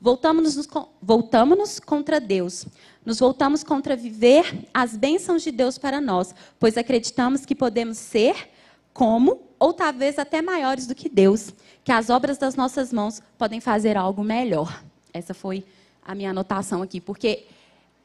Voltamos-nos 0.00 0.68
voltamos 1.00 1.80
contra 1.80 2.20
Deus. 2.20 2.66
Nos 3.04 3.18
voltamos 3.18 3.62
contra 3.62 3.96
viver 3.96 4.66
as 4.72 4.96
bênçãos 4.96 5.42
de 5.42 5.50
Deus 5.50 5.78
para 5.78 6.00
nós, 6.00 6.34
pois 6.58 6.76
acreditamos 6.76 7.46
que 7.46 7.54
podemos 7.54 7.98
ser 7.98 8.50
como, 8.92 9.40
ou 9.58 9.72
talvez 9.72 10.18
até 10.18 10.40
maiores 10.40 10.86
do 10.86 10.94
que 10.94 11.08
Deus, 11.08 11.52
que 11.82 11.92
as 11.92 12.10
obras 12.10 12.38
das 12.38 12.54
nossas 12.54 12.92
mãos 12.92 13.22
podem 13.36 13.60
fazer 13.60 13.96
algo 13.96 14.22
melhor. 14.22 14.82
Essa 15.12 15.34
foi 15.34 15.64
a 16.04 16.14
minha 16.14 16.30
anotação 16.30 16.82
aqui, 16.82 17.00
porque 17.00 17.46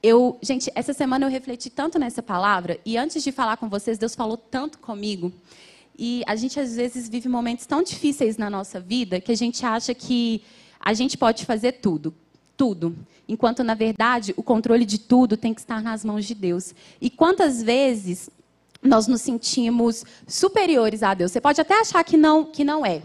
eu, 0.01 0.37
gente, 0.41 0.71
essa 0.75 0.93
semana 0.93 1.25
eu 1.25 1.29
refleti 1.29 1.69
tanto 1.69 1.99
nessa 1.99 2.23
palavra 2.23 2.79
e 2.85 2.97
antes 2.97 3.23
de 3.23 3.31
falar 3.31 3.57
com 3.57 3.67
vocês, 3.67 3.97
Deus 3.97 4.15
falou 4.15 4.37
tanto 4.37 4.79
comigo. 4.79 5.31
E 5.97 6.23
a 6.25 6.35
gente 6.35 6.57
às 6.59 6.75
vezes 6.75 7.09
vive 7.09 7.27
momentos 7.27 7.65
tão 7.65 7.83
difíceis 7.83 8.37
na 8.37 8.49
nossa 8.49 8.79
vida 8.79 9.19
que 9.19 9.31
a 9.31 9.35
gente 9.35 9.65
acha 9.65 9.93
que 9.93 10.41
a 10.79 10.93
gente 10.93 11.17
pode 11.17 11.45
fazer 11.45 11.73
tudo, 11.73 12.13
tudo, 12.55 12.95
enquanto 13.27 13.63
na 13.63 13.73
verdade 13.73 14.33
o 14.37 14.43
controle 14.43 14.85
de 14.85 14.97
tudo 14.97 15.35
tem 15.35 15.53
que 15.53 15.59
estar 15.59 15.81
nas 15.81 16.05
mãos 16.05 16.25
de 16.25 16.33
Deus. 16.33 16.73
E 17.01 17.09
quantas 17.09 17.61
vezes 17.61 18.29
nós 18.81 19.07
nos 19.07 19.21
sentimos 19.21 20.05
superiores 20.25 21.03
a 21.03 21.13
Deus? 21.13 21.33
Você 21.33 21.41
pode 21.41 21.59
até 21.59 21.81
achar 21.81 22.01
que 22.05 22.15
não, 22.15 22.45
que 22.45 22.63
não 22.63 22.85
é. 22.85 23.01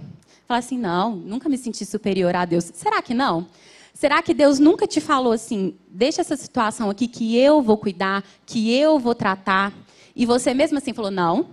Falar 0.47 0.59
assim, 0.61 0.79
não, 0.79 1.17
nunca 1.17 1.49
me 1.49 1.59
senti 1.59 1.85
superior 1.85 2.37
a 2.37 2.45
Deus. 2.45 2.71
Será 2.75 3.03
que 3.03 3.15
não? 3.15 3.49
Será 3.95 4.21
que 4.21 4.35
Deus 4.35 4.59
nunca 4.59 4.89
te 4.89 5.01
falou 5.01 5.33
assim: 5.33 5.77
deixa 5.89 6.21
essa 6.21 6.37
situação 6.37 6.91
aqui 6.91 7.07
que 7.07 7.39
eu 7.39 7.63
vou 7.63 7.79
cuidar, 7.79 8.25
que 8.45 8.75
eu 8.77 8.99
vou 8.99 9.15
tratar? 9.15 9.73
E 10.17 10.27
você 10.27 10.53
mesmo 10.53 10.79
assim 10.79 10.93
falou: 10.93 11.13
não, 11.13 11.47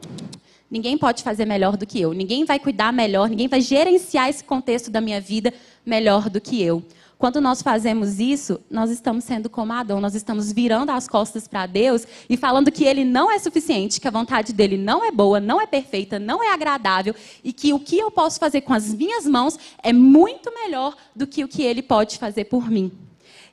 ninguém 0.70 0.98
pode 0.98 1.22
fazer 1.22 1.46
melhor 1.46 1.78
do 1.78 1.86
que 1.86 2.02
eu, 2.02 2.14
ninguém 2.14 2.44
vai 2.44 2.58
cuidar 2.58 2.92
melhor, 2.92 3.30
ninguém 3.30 3.48
vai 3.48 3.62
gerenciar 3.62 4.28
esse 4.28 4.44
contexto 4.44 4.90
da 4.90 5.00
minha 5.00 5.22
vida 5.22 5.54
melhor 5.86 6.32
do 6.32 6.42
que 6.42 6.60
eu. 6.60 6.84
Quando 7.22 7.40
nós 7.40 7.62
fazemos 7.62 8.20
isso, 8.20 8.60
nós 8.68 8.90
estamos 8.90 9.24
sendo 9.26 9.48
como 9.48 9.72
Adão, 9.74 10.02
nós 10.02 10.16
estamos 10.16 10.52
virando 10.52 10.90
as 10.90 11.08
costas 11.08 11.48
para 11.48 11.68
Deus 11.68 12.04
e 12.28 12.36
falando 12.36 12.72
que 12.72 12.84
Ele 12.84 13.06
não 13.06 13.32
é 13.32 13.38
suficiente, 13.38 14.02
que 14.02 14.08
a 14.08 14.12
vontade 14.12 14.52
dele 14.52 14.76
não 14.76 15.06
é 15.06 15.12
boa, 15.12 15.40
não 15.40 15.62
é 15.62 15.68
perfeita, 15.68 16.18
não 16.18 16.44
é 16.44 16.52
agradável 16.52 17.14
e 17.44 17.54
que 17.54 17.74
o 17.74 17.80
que 17.80 18.00
eu 18.00 18.10
posso 18.10 18.40
fazer 18.40 18.62
com 18.62 18.74
as 18.74 18.92
minhas 18.92 19.28
mãos 19.28 19.60
é 19.84 19.94
muito 19.94 20.52
melhor 20.52 20.96
do 21.16 21.28
que 21.28 21.44
o 21.44 21.48
que 21.48 21.62
Ele 21.62 21.84
pode 21.84 22.18
fazer 22.18 22.46
por 22.46 22.68
mim. 22.72 22.92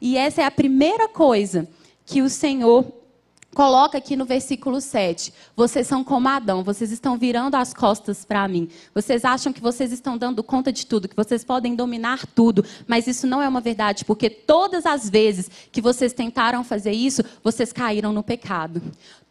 E 0.01 0.17
essa 0.17 0.41
é 0.41 0.47
a 0.47 0.51
primeira 0.51 1.07
coisa 1.07 1.69
que 2.07 2.23
o 2.23 2.31
Senhor 2.31 2.87
coloca 3.59 3.99
aqui 3.99 4.15
no 4.15 4.25
versículo 4.25 4.81
7. 4.81 5.35
Vocês 5.57 5.85
são 5.85 6.05
como 6.05 6.29
Adão, 6.29 6.63
vocês 6.63 6.93
estão 6.93 7.19
virando 7.19 7.57
as 7.57 7.75
costas 7.75 8.25
para 8.25 8.47
mim. 8.47 8.69
Vocês 8.95 9.25
acham 9.25 9.53
que 9.53 9.61
vocês 9.61 9.91
estão 9.91 10.17
dando 10.17 10.45
conta 10.45 10.73
de 10.73 10.87
tudo, 10.87 11.09
que 11.09 11.17
vocês 11.17 11.43
podem 11.43 11.75
dominar 11.75 12.25
tudo, 12.25 12.65
mas 12.87 13.09
isso 13.09 13.27
não 13.27 13.43
é 13.43 13.49
uma 13.49 13.61
verdade, 13.61 14.05
porque 14.05 14.31
todas 14.31 14.87
as 14.87 15.11
vezes 15.11 15.51
que 15.73 15.81
vocês 15.81 16.13
tentaram 16.13 16.63
fazer 16.63 16.93
isso, 16.93 17.25
vocês 17.43 17.73
caíram 17.73 18.13
no 18.13 18.23
pecado. 18.23 18.81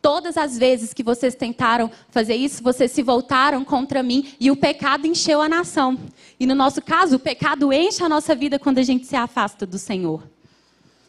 Todas 0.02 0.36
as 0.36 0.58
vezes 0.58 0.94
que 0.94 1.04
vocês 1.04 1.34
tentaram 1.34 1.90
fazer 2.10 2.36
isso, 2.36 2.62
vocês 2.62 2.92
se 2.92 3.02
voltaram 3.02 3.64
contra 3.64 4.04
mim 4.04 4.34
e 4.42 4.52
o 4.52 4.58
pecado 4.58 5.08
encheu 5.08 5.42
a 5.42 5.48
nação. 5.48 5.98
E 6.38 6.46
no 6.46 6.54
nosso 6.54 6.82
caso, 6.82 7.16
o 7.16 7.20
pecado 7.20 7.72
enche 7.72 8.04
a 8.04 8.10
nossa 8.10 8.36
vida 8.36 8.60
quando 8.60 8.80
a 8.80 8.84
gente 8.84 9.06
se 9.06 9.16
afasta 9.16 9.66
do 9.66 9.80
Senhor. 9.80 10.22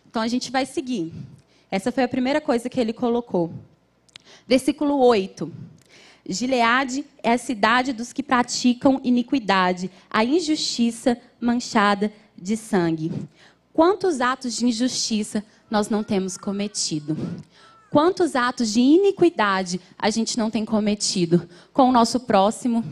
Então 0.09 0.23
a 0.23 0.29
gente 0.29 0.53
vai 0.53 0.65
seguir. 0.65 1.13
Essa 1.71 1.93
foi 1.93 2.03
a 2.05 2.09
primeira 2.09 2.41
coisa 2.41 2.69
que 2.69 2.81
ele 2.81 2.93
colocou. 2.93 3.53
Versículo 4.47 4.99
8. 4.99 5.53
Gileade 6.29 7.05
é 7.23 7.33
a 7.33 7.39
cidade 7.39 7.93
dos 7.93 8.13
que 8.13 8.23
praticam 8.23 9.01
iniquidade, 9.03 9.91
a 10.11 10.25
injustiça 10.25 11.19
manchada 11.41 12.13
de 12.37 12.57
sangue. 12.57 13.13
Quantos 13.73 14.21
atos 14.21 14.57
de 14.57 14.67
injustiça 14.67 15.45
nós 15.71 15.89
não 15.89 16.03
temos 16.03 16.37
cometido? 16.37 17.17
Quantos 17.91 18.37
atos 18.37 18.73
de 18.73 18.81
iniquidade 18.81 19.81
a 19.99 20.11
gente 20.11 20.37
não 20.37 20.51
tem 20.51 20.65
cometido 20.65 21.49
com 21.73 21.89
o 21.89 21.93
nosso 21.93 22.21
próximo? 22.21 22.85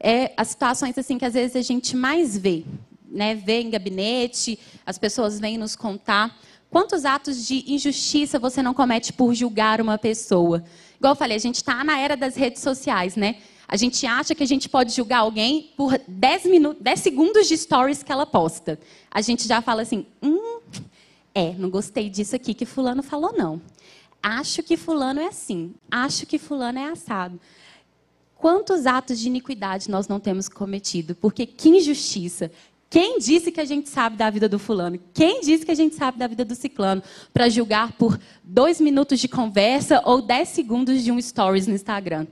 É 0.00 0.32
as 0.36 0.48
situações 0.48 0.96
assim 0.96 1.18
que 1.18 1.24
às 1.24 1.34
vezes 1.34 1.56
a 1.56 1.62
gente 1.62 1.96
mais 1.96 2.36
vê, 2.36 2.64
né? 3.06 3.34
Vê 3.34 3.60
em 3.60 3.70
gabinete, 3.70 4.58
as 4.86 4.98
pessoas 4.98 5.38
vêm 5.38 5.58
nos 5.58 5.76
contar. 5.76 6.34
Quantos 6.74 7.04
atos 7.04 7.46
de 7.46 7.72
injustiça 7.72 8.36
você 8.36 8.60
não 8.60 8.74
comete 8.74 9.12
por 9.12 9.32
julgar 9.32 9.80
uma 9.80 9.96
pessoa? 9.96 10.64
Igual 10.98 11.12
eu 11.12 11.16
falei, 11.16 11.36
a 11.36 11.40
gente 11.40 11.54
está 11.54 11.84
na 11.84 12.00
era 12.00 12.16
das 12.16 12.34
redes 12.34 12.62
sociais, 12.62 13.14
né? 13.14 13.36
A 13.68 13.76
gente 13.76 14.04
acha 14.04 14.34
que 14.34 14.42
a 14.42 14.46
gente 14.46 14.68
pode 14.68 14.92
julgar 14.92 15.18
alguém 15.18 15.70
por 15.76 15.96
10, 16.08 16.46
minutos, 16.46 16.82
10 16.82 16.98
segundos 16.98 17.46
de 17.46 17.56
stories 17.56 18.02
que 18.02 18.10
ela 18.10 18.26
posta. 18.26 18.76
A 19.08 19.20
gente 19.20 19.46
já 19.46 19.62
fala 19.62 19.82
assim, 19.82 20.04
hum, 20.20 20.58
é, 21.32 21.52
não 21.52 21.70
gostei 21.70 22.10
disso 22.10 22.34
aqui 22.34 22.52
que 22.52 22.66
fulano 22.66 23.04
falou, 23.04 23.32
não. 23.32 23.62
Acho 24.20 24.60
que 24.60 24.76
fulano 24.76 25.20
é 25.20 25.26
assim. 25.26 25.76
Acho 25.88 26.26
que 26.26 26.40
fulano 26.40 26.80
é 26.80 26.90
assado. 26.90 27.40
Quantos 28.34 28.84
atos 28.84 29.20
de 29.20 29.28
iniquidade 29.28 29.88
nós 29.88 30.08
não 30.08 30.18
temos 30.18 30.48
cometido? 30.48 31.14
Porque 31.14 31.46
que 31.46 31.68
injustiça, 31.68 32.50
quem 32.94 33.18
disse 33.18 33.50
que 33.50 33.60
a 33.60 33.64
gente 33.64 33.88
sabe 33.88 34.16
da 34.16 34.30
vida 34.30 34.48
do 34.48 34.56
fulano? 34.56 35.00
Quem 35.12 35.40
disse 35.40 35.66
que 35.66 35.72
a 35.72 35.74
gente 35.74 35.96
sabe 35.96 36.16
da 36.16 36.28
vida 36.28 36.44
do 36.44 36.54
ciclano? 36.54 37.02
Para 37.32 37.48
julgar 37.48 37.90
por 37.94 38.20
dois 38.44 38.80
minutos 38.80 39.18
de 39.18 39.26
conversa 39.26 40.00
ou 40.04 40.22
dez 40.22 40.50
segundos 40.50 41.02
de 41.02 41.10
um 41.10 41.20
stories 41.20 41.66
no 41.66 41.74
Instagram. 41.74 42.24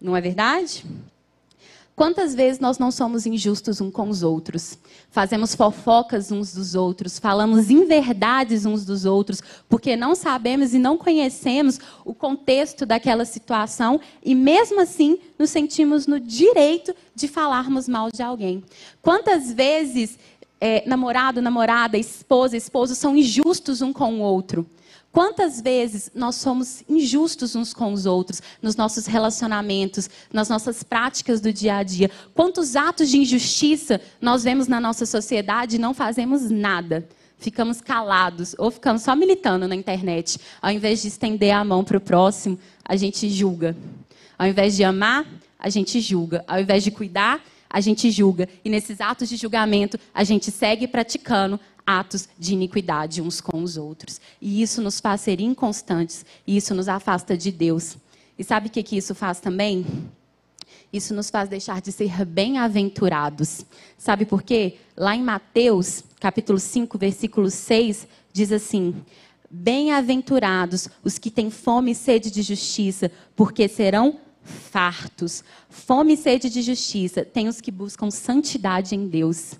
Não 0.00 0.16
é 0.16 0.20
verdade? 0.20 0.84
Quantas 1.96 2.34
vezes 2.34 2.58
nós 2.58 2.76
não 2.76 2.90
somos 2.90 3.24
injustos 3.24 3.80
uns 3.80 3.92
com 3.92 4.08
os 4.08 4.24
outros? 4.24 4.76
Fazemos 5.10 5.54
fofocas 5.54 6.32
uns 6.32 6.52
dos 6.52 6.74
outros, 6.74 7.20
falamos 7.20 7.70
inverdades 7.70 8.66
uns 8.66 8.84
dos 8.84 9.04
outros, 9.04 9.40
porque 9.68 9.94
não 9.94 10.16
sabemos 10.16 10.74
e 10.74 10.78
não 10.78 10.98
conhecemos 10.98 11.78
o 12.04 12.12
contexto 12.12 12.84
daquela 12.84 13.24
situação 13.24 14.00
e, 14.24 14.34
mesmo 14.34 14.80
assim, 14.80 15.18
nos 15.38 15.50
sentimos 15.50 16.08
no 16.08 16.18
direito 16.18 16.92
de 17.14 17.28
falarmos 17.28 17.88
mal 17.88 18.10
de 18.10 18.22
alguém. 18.22 18.64
Quantas 19.00 19.52
vezes 19.52 20.18
é, 20.60 20.82
namorado, 20.88 21.40
namorada, 21.40 21.96
esposa, 21.96 22.56
esposo 22.56 22.96
são 22.96 23.16
injustos 23.16 23.80
um 23.80 23.92
com 23.92 24.14
o 24.14 24.20
outro? 24.20 24.66
Quantas 25.14 25.60
vezes 25.60 26.10
nós 26.12 26.34
somos 26.34 26.82
injustos 26.88 27.54
uns 27.54 27.72
com 27.72 27.92
os 27.92 28.04
outros, 28.04 28.42
nos 28.60 28.74
nossos 28.74 29.06
relacionamentos, 29.06 30.10
nas 30.32 30.48
nossas 30.48 30.82
práticas 30.82 31.40
do 31.40 31.52
dia 31.52 31.76
a 31.76 31.84
dia? 31.84 32.10
Quantos 32.34 32.74
atos 32.74 33.08
de 33.08 33.18
injustiça 33.18 34.00
nós 34.20 34.42
vemos 34.42 34.66
na 34.66 34.80
nossa 34.80 35.06
sociedade 35.06 35.76
e 35.76 35.78
não 35.78 35.94
fazemos 35.94 36.50
nada? 36.50 37.08
Ficamos 37.38 37.80
calados 37.80 38.56
ou 38.58 38.72
ficamos 38.72 39.02
só 39.02 39.14
militando 39.14 39.68
na 39.68 39.76
internet. 39.76 40.36
Ao 40.60 40.72
invés 40.72 41.00
de 41.00 41.06
estender 41.06 41.54
a 41.54 41.62
mão 41.64 41.84
para 41.84 41.98
o 41.98 42.00
próximo, 42.00 42.58
a 42.84 42.96
gente 42.96 43.30
julga. 43.30 43.76
Ao 44.36 44.48
invés 44.48 44.74
de 44.74 44.82
amar, 44.82 45.24
a 45.56 45.68
gente 45.68 46.00
julga. 46.00 46.44
Ao 46.48 46.58
invés 46.58 46.82
de 46.82 46.90
cuidar, 46.90 47.40
a 47.70 47.80
gente 47.80 48.10
julga. 48.10 48.48
E 48.64 48.68
nesses 48.68 49.00
atos 49.00 49.28
de 49.28 49.36
julgamento, 49.36 49.96
a 50.12 50.24
gente 50.24 50.50
segue 50.50 50.88
praticando 50.88 51.60
atos 51.86 52.28
de 52.38 52.54
iniquidade 52.54 53.20
uns 53.20 53.40
com 53.40 53.62
os 53.62 53.76
outros. 53.76 54.20
E 54.40 54.62
isso 54.62 54.80
nos 54.80 55.00
faz 55.00 55.20
ser 55.20 55.40
inconstantes, 55.40 56.24
e 56.46 56.56
isso 56.56 56.74
nos 56.74 56.88
afasta 56.88 57.36
de 57.36 57.50
Deus. 57.50 57.96
E 58.38 58.44
sabe 58.44 58.68
o 58.68 58.70
que, 58.70 58.82
que 58.82 58.96
isso 58.96 59.14
faz 59.14 59.40
também? 59.40 59.86
Isso 60.92 61.12
nos 61.12 61.28
faz 61.28 61.48
deixar 61.48 61.80
de 61.80 61.90
ser 61.90 62.24
bem-aventurados. 62.24 63.64
Sabe 63.98 64.24
por 64.24 64.42
quê? 64.42 64.76
Lá 64.96 65.14
em 65.14 65.22
Mateus, 65.22 66.04
capítulo 66.20 66.58
5, 66.58 66.96
versículo 66.96 67.50
6, 67.50 68.06
diz 68.32 68.52
assim: 68.52 68.94
Bem-aventurados 69.50 70.88
os 71.02 71.18
que 71.18 71.30
têm 71.30 71.50
fome 71.50 71.92
e 71.92 71.94
sede 71.94 72.30
de 72.30 72.42
justiça, 72.42 73.10
porque 73.34 73.68
serão 73.68 74.20
fartos. 74.44 75.42
Fome 75.68 76.14
e 76.14 76.16
sede 76.16 76.48
de 76.50 76.62
justiça 76.62 77.24
tem 77.24 77.48
os 77.48 77.60
que 77.60 77.70
buscam 77.70 78.10
santidade 78.10 78.94
em 78.94 79.08
Deus. 79.08 79.54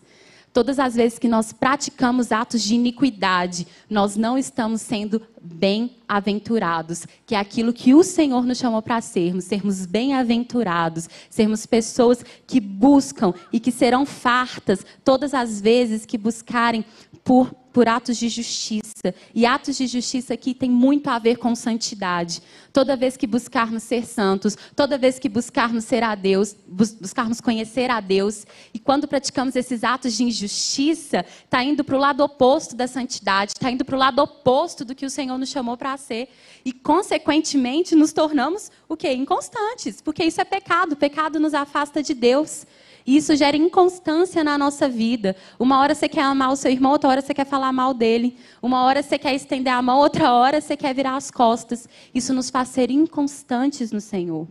Todas 0.54 0.78
as 0.78 0.94
vezes 0.94 1.18
que 1.18 1.26
nós 1.26 1.52
praticamos 1.52 2.30
atos 2.30 2.62
de 2.62 2.76
iniquidade, 2.76 3.66
nós 3.90 4.14
não 4.14 4.38
estamos 4.38 4.82
sendo 4.82 5.20
bem-aventurados, 5.42 7.08
que 7.26 7.34
é 7.34 7.38
aquilo 7.40 7.72
que 7.72 7.92
o 7.92 8.04
Senhor 8.04 8.46
nos 8.46 8.58
chamou 8.58 8.80
para 8.80 9.00
sermos, 9.00 9.46
sermos 9.46 9.84
bem-aventurados, 9.84 11.08
sermos 11.28 11.66
pessoas 11.66 12.24
que 12.46 12.60
buscam 12.60 13.34
e 13.52 13.58
que 13.58 13.72
serão 13.72 14.06
fartas 14.06 14.86
todas 15.04 15.34
as 15.34 15.60
vezes 15.60 16.06
que 16.06 16.16
buscarem 16.16 16.84
por 17.24 17.52
por 17.74 17.88
atos 17.88 18.16
de 18.16 18.28
justiça. 18.28 19.12
E 19.34 19.44
atos 19.44 19.76
de 19.76 19.88
justiça 19.88 20.32
aqui 20.32 20.54
tem 20.54 20.70
muito 20.70 21.08
a 21.08 21.18
ver 21.18 21.36
com 21.36 21.54
santidade. 21.56 22.40
Toda 22.72 22.96
vez 22.96 23.16
que 23.16 23.26
buscarmos 23.26 23.82
ser 23.82 24.06
santos, 24.06 24.56
toda 24.76 24.96
vez 24.96 25.18
que 25.18 25.28
buscarmos 25.28 25.84
ser 25.84 26.04
a 26.04 26.14
Deus, 26.14 26.56
buscarmos 26.66 27.40
conhecer 27.40 27.90
a 27.90 28.00
Deus, 28.00 28.46
e 28.72 28.78
quando 28.78 29.08
praticamos 29.08 29.56
esses 29.56 29.82
atos 29.82 30.14
de 30.14 30.22
injustiça, 30.22 31.26
está 31.44 31.64
indo 31.64 31.82
para 31.82 31.96
o 31.96 31.98
lado 31.98 32.22
oposto 32.22 32.76
da 32.76 32.86
santidade, 32.86 33.52
está 33.56 33.70
indo 33.70 33.84
para 33.84 33.96
o 33.96 33.98
lado 33.98 34.22
oposto 34.22 34.84
do 34.84 34.94
que 34.94 35.04
o 35.04 35.10
Senhor 35.10 35.36
nos 35.36 35.50
chamou 35.50 35.76
para 35.76 35.96
ser. 35.96 36.28
E, 36.64 36.72
consequentemente, 36.72 37.96
nos 37.96 38.12
tornamos 38.12 38.70
o 38.88 38.96
quê? 38.96 39.12
Inconstantes, 39.12 40.00
porque 40.00 40.24
isso 40.24 40.40
é 40.40 40.44
pecado. 40.44 40.92
O 40.92 40.96
pecado 40.96 41.40
nos 41.40 41.52
afasta 41.52 42.00
de 42.00 42.14
Deus. 42.14 42.64
E 43.06 43.16
isso 43.16 43.36
gera 43.36 43.56
inconstância 43.56 44.42
na 44.42 44.56
nossa 44.56 44.88
vida. 44.88 45.36
Uma 45.58 45.78
hora 45.80 45.94
você 45.94 46.08
quer 46.08 46.22
amar 46.22 46.52
o 46.52 46.56
seu 46.56 46.70
irmão, 46.70 46.92
outra 46.92 47.10
hora 47.10 47.20
você 47.20 47.34
quer 47.34 47.44
falar 47.44 47.72
mal 47.72 47.92
dele. 47.92 48.36
Uma 48.62 48.82
hora 48.82 49.02
você 49.02 49.18
quer 49.18 49.34
estender 49.34 49.72
a 49.72 49.82
mão, 49.82 49.98
outra 49.98 50.32
hora 50.32 50.60
você 50.60 50.76
quer 50.76 50.94
virar 50.94 51.16
as 51.16 51.30
costas. 51.30 51.88
Isso 52.14 52.32
nos 52.32 52.48
faz 52.48 52.68
ser 52.68 52.90
inconstantes 52.90 53.92
no 53.92 54.00
Senhor. 54.00 54.48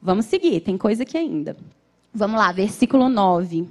Vamos 0.00 0.26
seguir, 0.26 0.60
tem 0.60 0.78
coisa 0.78 1.02
aqui 1.02 1.18
ainda. 1.18 1.56
Vamos 2.14 2.38
lá, 2.38 2.52
versículo 2.52 3.08
9. 3.08 3.66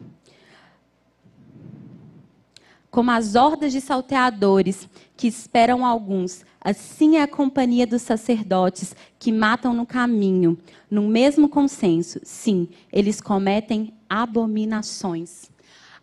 Como 2.96 3.12
as 3.12 3.36
hordas 3.36 3.74
de 3.74 3.82
salteadores 3.82 4.88
que 5.18 5.28
esperam 5.28 5.86
alguns, 5.86 6.46
assim 6.62 7.18
é 7.18 7.24
a 7.24 7.28
companhia 7.28 7.86
dos 7.86 8.02
sacerdotes 8.02 8.96
que 9.20 9.34
matam 9.34 9.74
no 9.74 9.86
caminho, 9.86 10.58
no 10.90 11.02
mesmo 11.02 11.50
consenso. 11.50 12.22
Sim, 12.24 12.70
eles 12.94 13.20
cometem 13.20 13.94
abominações. 14.10 15.52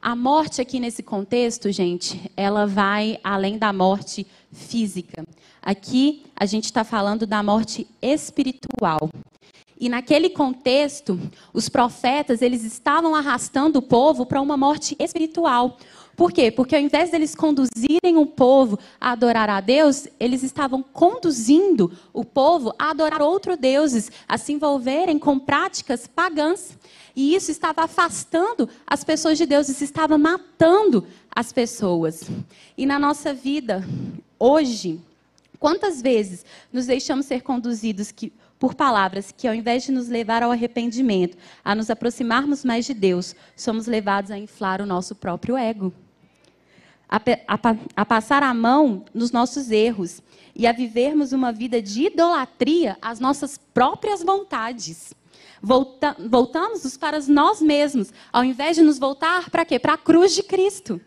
A 0.02 0.14
morte 0.14 0.60
aqui 0.60 0.78
nesse 0.78 1.02
contexto, 1.02 1.72
gente, 1.72 2.30
ela 2.36 2.66
vai 2.66 3.18
além 3.24 3.56
da 3.56 3.72
morte 3.72 4.26
física. 4.52 5.24
Aqui 5.62 6.26
a 6.36 6.44
gente 6.44 6.66
está 6.66 6.84
falando 6.84 7.26
da 7.26 7.42
morte 7.42 7.86
espiritual. 8.02 9.08
E 9.80 9.88
naquele 9.88 10.30
contexto, 10.30 11.18
os 11.52 11.68
profetas 11.68 12.40
eles 12.40 12.62
estavam 12.62 13.16
arrastando 13.16 13.80
o 13.80 13.82
povo 13.82 14.24
para 14.24 14.40
uma 14.40 14.56
morte 14.56 14.94
espiritual. 14.96 15.76
Por 16.16 16.30
quê? 16.30 16.50
Porque 16.50 16.76
ao 16.76 16.82
invés 16.82 17.10
deles 17.10 17.34
conduzirem 17.34 18.16
o 18.16 18.26
povo 18.26 18.78
a 19.00 19.12
adorar 19.12 19.48
a 19.48 19.60
Deus, 19.60 20.06
eles 20.20 20.42
estavam 20.42 20.82
conduzindo 20.82 21.92
o 22.12 22.24
povo 22.24 22.74
a 22.78 22.90
adorar 22.90 23.22
outros 23.22 23.56
deuses, 23.56 24.10
a 24.28 24.36
se 24.36 24.52
envolverem 24.52 25.18
com 25.18 25.38
práticas 25.38 26.06
pagãs. 26.06 26.76
E 27.14 27.34
isso 27.34 27.50
estava 27.50 27.82
afastando 27.82 28.68
as 28.86 29.04
pessoas 29.04 29.38
de 29.38 29.46
Deus, 29.46 29.68
isso 29.68 29.84
estava 29.84 30.16
matando 30.18 31.06
as 31.34 31.52
pessoas. 31.52 32.30
E 32.76 32.86
na 32.86 32.98
nossa 32.98 33.32
vida, 33.32 33.86
hoje, 34.38 35.00
quantas 35.58 36.02
vezes 36.02 36.44
nos 36.72 36.86
deixamos 36.86 37.26
ser 37.26 37.42
conduzidos 37.42 38.10
que, 38.10 38.32
por 38.62 38.76
palavras 38.76 39.34
que, 39.36 39.48
ao 39.48 39.54
invés 39.56 39.82
de 39.82 39.90
nos 39.90 40.06
levar 40.06 40.40
ao 40.40 40.52
arrependimento, 40.52 41.36
a 41.64 41.74
nos 41.74 41.90
aproximarmos 41.90 42.64
mais 42.64 42.86
de 42.86 42.94
Deus, 42.94 43.34
somos 43.56 43.88
levados 43.88 44.30
a 44.30 44.38
inflar 44.38 44.80
o 44.80 44.86
nosso 44.86 45.16
próprio 45.16 45.56
ego? 45.56 45.92
a, 47.08 47.16
a, 47.16 47.76
a 47.96 48.06
passar 48.06 48.44
a 48.44 48.54
mão 48.54 49.04
nos 49.12 49.32
nossos 49.32 49.72
erros 49.72 50.22
e 50.54 50.64
a 50.64 50.70
vivermos 50.70 51.32
uma 51.32 51.50
vida 51.50 51.82
de 51.82 52.06
idolatria 52.06 52.96
às 53.02 53.18
nossas 53.18 53.58
próprias 53.74 54.22
vontades. 54.22 55.12
Volta, 55.60 56.16
voltamos 56.30 56.96
para 56.96 57.18
nós 57.26 57.60
mesmos, 57.60 58.12
ao 58.32 58.44
invés 58.44 58.76
de 58.76 58.82
nos 58.82 58.96
voltar 58.96 59.50
para 59.50 59.64
quê? 59.64 59.80
Para 59.80 59.94
a 59.94 59.98
cruz 59.98 60.36
de 60.36 60.44
Cristo, 60.44 61.00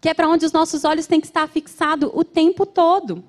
que 0.00 0.08
é 0.08 0.14
para 0.14 0.26
onde 0.26 0.46
os 0.46 0.52
nossos 0.52 0.84
olhos 0.84 1.06
têm 1.06 1.20
que 1.20 1.26
estar 1.26 1.46
fixados 1.50 2.10
o 2.14 2.24
tempo 2.24 2.64
todo. 2.64 3.22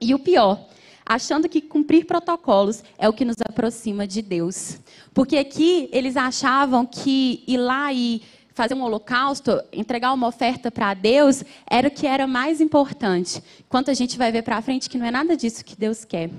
E 0.00 0.12
o 0.12 0.18
pior, 0.18 0.66
achando 1.04 1.48
que 1.48 1.60
cumprir 1.60 2.06
protocolos 2.06 2.82
é 2.98 3.08
o 3.08 3.12
que 3.12 3.24
nos 3.24 3.36
aproxima 3.40 4.06
de 4.06 4.22
Deus. 4.22 4.78
Porque 5.12 5.36
aqui 5.36 5.88
eles 5.92 6.16
achavam 6.16 6.86
que 6.86 7.42
ir 7.46 7.58
lá 7.58 7.92
e 7.92 8.22
fazer 8.54 8.74
um 8.74 8.82
holocausto, 8.82 9.62
entregar 9.72 10.12
uma 10.12 10.26
oferta 10.26 10.70
para 10.70 10.94
Deus, 10.94 11.42
era 11.68 11.88
o 11.88 11.90
que 11.90 12.06
era 12.06 12.26
mais 12.26 12.60
importante. 12.60 13.42
Enquanto 13.60 13.90
a 13.90 13.94
gente 13.94 14.18
vai 14.18 14.30
ver 14.30 14.42
para 14.42 14.60
frente 14.62 14.88
que 14.88 14.98
não 14.98 15.06
é 15.06 15.10
nada 15.10 15.36
disso 15.36 15.64
que 15.64 15.76
Deus 15.76 16.04
quer. 16.04 16.30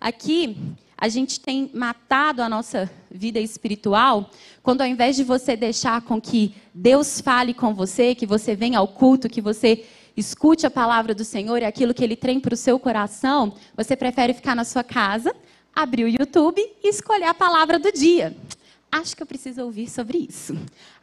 Aqui, 0.00 0.56
a 0.96 1.08
gente 1.08 1.38
tem 1.38 1.70
matado 1.72 2.42
a 2.42 2.48
nossa 2.48 2.90
vida 3.10 3.38
espiritual 3.38 4.30
quando, 4.62 4.80
ao 4.80 4.86
invés 4.86 5.16
de 5.16 5.22
você 5.22 5.56
deixar 5.56 6.02
com 6.02 6.20
que 6.20 6.54
Deus 6.74 7.20
fale 7.20 7.54
com 7.54 7.72
você, 7.72 8.14
que 8.14 8.26
você 8.26 8.54
venha 8.56 8.78
ao 8.78 8.88
culto, 8.88 9.28
que 9.28 9.40
você 9.40 9.84
escute 10.18 10.66
a 10.66 10.70
palavra 10.70 11.14
do 11.14 11.24
Senhor 11.24 11.62
e 11.62 11.64
aquilo 11.64 11.94
que 11.94 12.04
Ele 12.04 12.16
tem 12.16 12.40
para 12.40 12.54
o 12.54 12.56
seu 12.56 12.78
coração, 12.78 13.54
você 13.76 13.96
prefere 13.96 14.34
ficar 14.34 14.54
na 14.54 14.64
sua 14.64 14.82
casa, 14.82 15.34
abrir 15.74 16.04
o 16.04 16.08
YouTube 16.08 16.60
e 16.82 16.88
escolher 16.88 17.26
a 17.26 17.34
palavra 17.34 17.78
do 17.78 17.92
dia 17.92 18.36
acho 18.90 19.16
que 19.16 19.22
eu 19.22 19.26
preciso 19.26 19.62
ouvir 19.62 19.88
sobre 19.88 20.26
isso. 20.28 20.56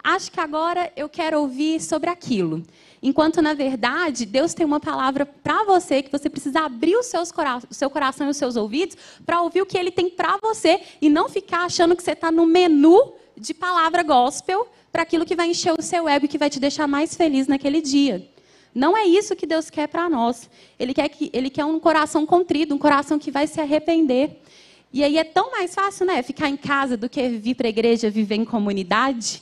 Acho 0.03 0.31
que 0.31 0.39
agora 0.39 0.91
eu 0.95 1.07
quero 1.07 1.39
ouvir 1.39 1.79
sobre 1.79 2.09
aquilo. 2.09 2.63
Enquanto, 3.01 3.41
na 3.41 3.53
verdade, 3.53 4.25
Deus 4.25 4.53
tem 4.53 4.65
uma 4.65 4.79
palavra 4.79 5.25
para 5.25 5.63
você 5.63 6.01
que 6.01 6.11
você 6.11 6.29
precisa 6.29 6.61
abrir 6.61 7.01
seus 7.03 7.31
cora 7.31 7.59
o 7.69 7.73
seu 7.73 7.89
coração 7.89 8.27
e 8.27 8.31
os 8.31 8.37
seus 8.37 8.55
ouvidos 8.55 8.97
para 9.25 9.41
ouvir 9.41 9.61
o 9.61 9.65
que 9.65 9.77
Ele 9.77 9.91
tem 9.91 10.09
para 10.09 10.37
você 10.37 10.81
e 11.01 11.09
não 11.09 11.29
ficar 11.29 11.65
achando 11.65 11.95
que 11.95 12.03
você 12.03 12.11
está 12.11 12.31
no 12.31 12.45
menu 12.45 13.13
de 13.37 13.53
palavra 13.53 14.01
gospel 14.01 14.67
para 14.91 15.03
aquilo 15.03 15.25
que 15.25 15.35
vai 15.35 15.49
encher 15.49 15.73
o 15.77 15.81
seu 15.81 16.07
ego 16.07 16.25
e 16.25 16.27
que 16.27 16.37
vai 16.37 16.49
te 16.49 16.59
deixar 16.59 16.87
mais 16.87 17.15
feliz 17.15 17.47
naquele 17.47 17.81
dia. 17.81 18.27
Não 18.75 18.97
é 18.97 19.05
isso 19.05 19.37
que 19.37 19.47
Deus 19.47 19.69
quer 19.69 19.87
para 19.87 20.09
nós. 20.09 20.49
Ele 20.77 20.93
quer, 20.93 21.07
que, 21.07 21.29
ele 21.31 21.49
quer 21.49 21.63
um 21.63 21.79
coração 21.79 22.25
contrido, 22.25 22.75
um 22.75 22.77
coração 22.77 23.17
que 23.17 23.31
vai 23.31 23.47
se 23.47 23.61
arrepender. 23.61 24.41
E 24.91 25.01
aí 25.01 25.17
é 25.17 25.23
tão 25.23 25.49
mais 25.49 25.73
fácil, 25.73 26.05
né, 26.05 26.21
ficar 26.21 26.49
em 26.49 26.57
casa 26.57 26.97
do 26.97 27.07
que 27.07 27.29
vir 27.29 27.55
para 27.55 27.67
a 27.67 27.69
igreja, 27.69 28.09
viver 28.09 28.35
em 28.35 28.43
comunidade, 28.43 29.41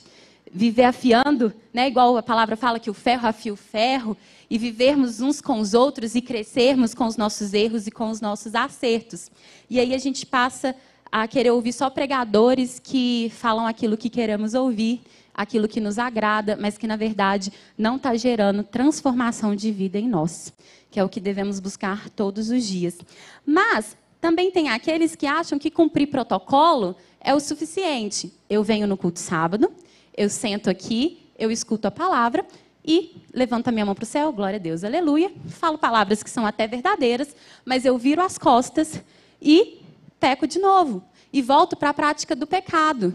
viver 0.52 0.84
afiando, 0.84 1.52
né, 1.72 1.88
igual 1.88 2.16
a 2.16 2.22
palavra 2.22 2.56
fala 2.56 2.78
que 2.78 2.90
o 2.90 2.94
ferro 2.94 3.26
afia 3.26 3.52
o 3.52 3.56
ferro, 3.56 4.16
e 4.48 4.56
vivermos 4.56 5.20
uns 5.20 5.40
com 5.40 5.58
os 5.58 5.74
outros 5.74 6.14
e 6.14 6.20
crescermos 6.20 6.94
com 6.94 7.06
os 7.06 7.16
nossos 7.16 7.52
erros 7.54 7.86
e 7.88 7.90
com 7.90 8.10
os 8.10 8.20
nossos 8.20 8.54
acertos. 8.54 9.30
E 9.68 9.80
aí 9.80 9.94
a 9.94 9.98
gente 9.98 10.24
passa 10.24 10.76
a 11.10 11.26
querer 11.26 11.50
ouvir 11.50 11.72
só 11.72 11.90
pregadores 11.90 12.78
que 12.78 13.32
falam 13.36 13.66
aquilo 13.66 13.96
que 13.96 14.10
queremos 14.10 14.54
ouvir, 14.54 15.02
aquilo 15.34 15.66
que 15.66 15.80
nos 15.80 15.98
agrada, 15.98 16.56
mas 16.60 16.78
que 16.78 16.86
na 16.86 16.96
verdade 16.96 17.52
não 17.76 17.96
está 17.96 18.14
gerando 18.14 18.62
transformação 18.62 19.54
de 19.54 19.72
vida 19.72 19.98
em 19.98 20.08
nós, 20.08 20.52
que 20.90 21.00
é 21.00 21.04
o 21.04 21.08
que 21.08 21.20
devemos 21.20 21.58
buscar 21.58 22.08
todos 22.10 22.50
os 22.50 22.64
dias. 22.64 22.98
Mas 23.44 23.96
também 24.20 24.50
tem 24.50 24.70
aqueles 24.70 25.14
que 25.14 25.26
acham 25.26 25.58
que 25.58 25.70
cumprir 25.70 26.06
protocolo 26.06 26.96
é 27.20 27.34
o 27.34 27.40
suficiente. 27.40 28.32
Eu 28.48 28.62
venho 28.62 28.86
no 28.86 28.96
culto 28.96 29.18
sábado, 29.18 29.72
eu 30.16 30.30
sento 30.30 30.70
aqui, 30.70 31.26
eu 31.38 31.50
escuto 31.50 31.88
a 31.88 31.90
palavra 31.90 32.46
e 32.86 33.16
levanto 33.32 33.68
a 33.68 33.72
minha 33.72 33.86
mão 33.86 33.94
para 33.94 34.04
o 34.04 34.06
céu, 34.06 34.32
glória 34.32 34.56
a 34.56 34.60
Deus, 34.60 34.84
aleluia. 34.84 35.32
Falo 35.48 35.78
palavras 35.78 36.22
que 36.22 36.30
são 36.30 36.46
até 36.46 36.66
verdadeiras, 36.66 37.34
mas 37.64 37.84
eu 37.84 37.96
viro 37.96 38.22
as 38.22 38.38
costas 38.38 39.02
e 39.40 39.80
peco 40.20 40.46
de 40.46 40.58
novo. 40.58 41.02
E 41.32 41.42
volto 41.42 41.76
para 41.76 41.90
a 41.90 41.94
prática 41.94 42.36
do 42.36 42.46
pecado. 42.46 43.12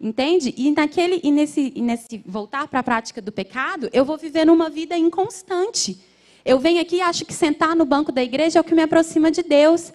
Entende? 0.00 0.54
E, 0.56 0.70
naquele, 0.70 1.20
e, 1.22 1.30
nesse, 1.30 1.74
nesse 1.76 2.22
voltar 2.24 2.66
para 2.68 2.80
a 2.80 2.82
prática 2.82 3.20
do 3.20 3.30
pecado, 3.30 3.90
eu 3.92 4.02
vou 4.02 4.16
vivendo 4.16 4.50
uma 4.50 4.70
vida 4.70 4.96
inconstante. 4.96 6.00
Eu 6.42 6.58
venho 6.58 6.80
aqui 6.80 6.96
e 6.96 7.00
acho 7.02 7.26
que 7.26 7.34
sentar 7.34 7.76
no 7.76 7.84
banco 7.84 8.10
da 8.10 8.22
igreja 8.22 8.58
é 8.58 8.62
o 8.62 8.64
que 8.64 8.74
me 8.74 8.82
aproxima 8.82 9.30
de 9.30 9.42
Deus. 9.42 9.92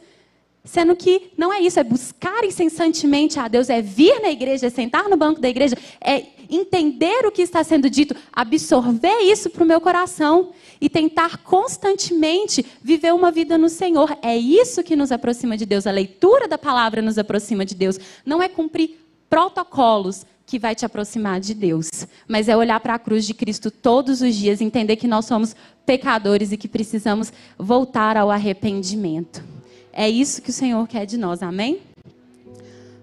Sendo 0.64 0.96
que 0.96 1.32
não 1.36 1.52
é 1.52 1.60
isso, 1.60 1.80
é 1.80 1.84
buscar 1.84 2.44
incessantemente 2.44 3.40
a 3.40 3.48
Deus, 3.48 3.70
é 3.70 3.82
vir 3.82 4.20
na 4.22 4.30
igreja, 4.30 4.68
é 4.68 4.70
sentar 4.70 5.10
no 5.10 5.18
banco 5.18 5.40
da 5.40 5.50
igreja, 5.50 5.76
é 6.00 6.24
entender 6.50 7.26
o 7.26 7.32
que 7.32 7.42
está 7.42 7.64
sendo 7.64 7.90
dito, 7.90 8.16
absorver 8.32 9.22
isso 9.22 9.50
para 9.50 9.64
o 9.64 9.68
meu 9.68 9.82
coração 9.82 10.52
e 10.80 10.88
tentar 10.88 11.38
constantemente 11.38 12.64
viver 12.82 13.14
uma 13.14 13.32
vida 13.32 13.58
no 13.58 13.70
Senhor. 13.70 14.16
É 14.22 14.36
isso 14.38 14.84
que 14.84 14.96
nos 14.96 15.12
aproxima 15.12 15.58
de 15.58 15.66
Deus. 15.66 15.88
A 15.88 15.92
leitura 15.92 16.48
da 16.48 16.58
palavra 16.58 17.02
nos 17.02 17.18
aproxima 17.18 17.66
de 17.66 17.74
Deus. 17.74 18.00
Não 18.26 18.42
é 18.42 18.48
cumprir 18.48 19.05
protocolos 19.36 20.26
que 20.46 20.58
vai 20.58 20.74
te 20.74 20.86
aproximar 20.86 21.42
de 21.42 21.54
Deus, 21.54 21.90
mas 22.26 22.48
é 22.48 22.56
olhar 22.56 22.80
para 22.80 22.94
a 22.94 23.00
cruz 23.00 23.28
de 23.28 23.34
Cristo 23.34 23.70
todos 23.70 24.22
os 24.22 24.34
dias, 24.34 24.62
entender 24.62 24.96
que 24.96 25.10
nós 25.10 25.26
somos 25.26 25.54
pecadores 25.86 26.54
e 26.54 26.58
que 26.58 26.70
precisamos 26.70 27.34
voltar 27.60 28.16
ao 28.16 28.32
arrependimento. 28.32 29.44
É 29.92 30.10
isso 30.10 30.42
que 30.42 30.52
o 30.52 30.54
Senhor 30.54 30.88
quer 30.88 31.06
de 31.06 31.18
nós, 31.18 31.44
amém? 31.44 31.82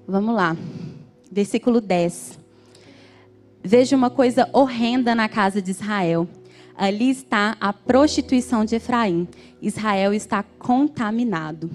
Vamos 0.09 0.35
lá. 0.35 0.57
Versículo 1.31 1.83
10. 1.83 2.39
vejo 3.63 3.95
uma 3.95 4.09
coisa 4.09 4.49
horrenda 4.55 5.15
na 5.15 5.29
casa 5.29 5.61
de 5.61 5.71
Israel. 5.71 6.27
Ali 6.75 7.11
está 7.11 7.59
a 7.61 7.75
prostituição 7.75 8.65
de 8.65 8.77
Efraim. 8.77 9.29
Israel 9.61 10.15
está 10.15 10.43
contaminado. 10.59 11.71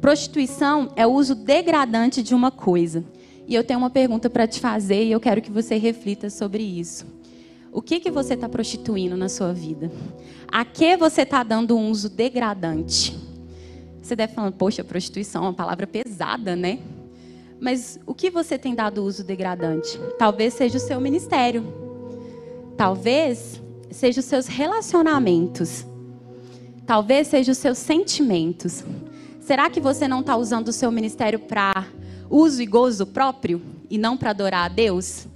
Prostituição 0.00 0.92
é 0.94 1.04
o 1.04 1.10
uso 1.10 1.34
degradante 1.34 2.22
de 2.22 2.36
uma 2.36 2.52
coisa. 2.52 3.04
E 3.46 3.54
eu 3.54 3.62
tenho 3.62 3.78
uma 3.78 3.90
pergunta 3.90 4.28
para 4.28 4.46
te 4.46 4.60
fazer 4.60 5.04
e 5.04 5.12
eu 5.12 5.20
quero 5.20 5.40
que 5.40 5.50
você 5.50 5.76
reflita 5.76 6.28
sobre 6.28 6.62
isso. 6.62 7.06
O 7.72 7.80
que, 7.80 8.00
que 8.00 8.10
você 8.10 8.34
está 8.34 8.48
prostituindo 8.48 9.16
na 9.16 9.28
sua 9.28 9.52
vida? 9.52 9.92
A 10.48 10.64
que 10.64 10.96
você 10.96 11.22
está 11.22 11.42
dando 11.42 11.76
um 11.76 11.90
uso 11.90 12.08
degradante? 12.08 13.16
Você 14.02 14.16
deve 14.16 14.32
falar, 14.32 14.50
poxa, 14.52 14.82
prostituição 14.82 15.44
é 15.44 15.46
uma 15.48 15.52
palavra 15.52 15.86
pesada, 15.86 16.56
né? 16.56 16.78
Mas 17.60 17.98
o 18.06 18.14
que 18.14 18.30
você 18.30 18.58
tem 18.58 18.74
dado 18.74 19.04
uso 19.04 19.22
degradante? 19.22 19.98
Talvez 20.18 20.54
seja 20.54 20.78
o 20.78 20.80
seu 20.80 21.00
ministério. 21.00 21.64
Talvez 22.76 23.60
seja 23.90 24.20
os 24.20 24.26
seus 24.26 24.46
relacionamentos. 24.46 25.84
Talvez 26.86 27.28
seja 27.28 27.52
os 27.52 27.58
seus 27.58 27.78
sentimentos. 27.78 28.84
Será 29.40 29.70
que 29.70 29.80
você 29.80 30.06
não 30.08 30.20
está 30.20 30.36
usando 30.36 30.68
o 30.68 30.72
seu 30.72 30.90
ministério 30.90 31.38
para 31.38 31.86
uso 32.30 32.62
e 32.62 32.66
gozo 32.66 33.06
próprio 33.06 33.62
e 33.90 33.98
não 33.98 34.16
para 34.16 34.30
adorar 34.30 34.66
a 34.66 34.68
Deus? 34.68 35.26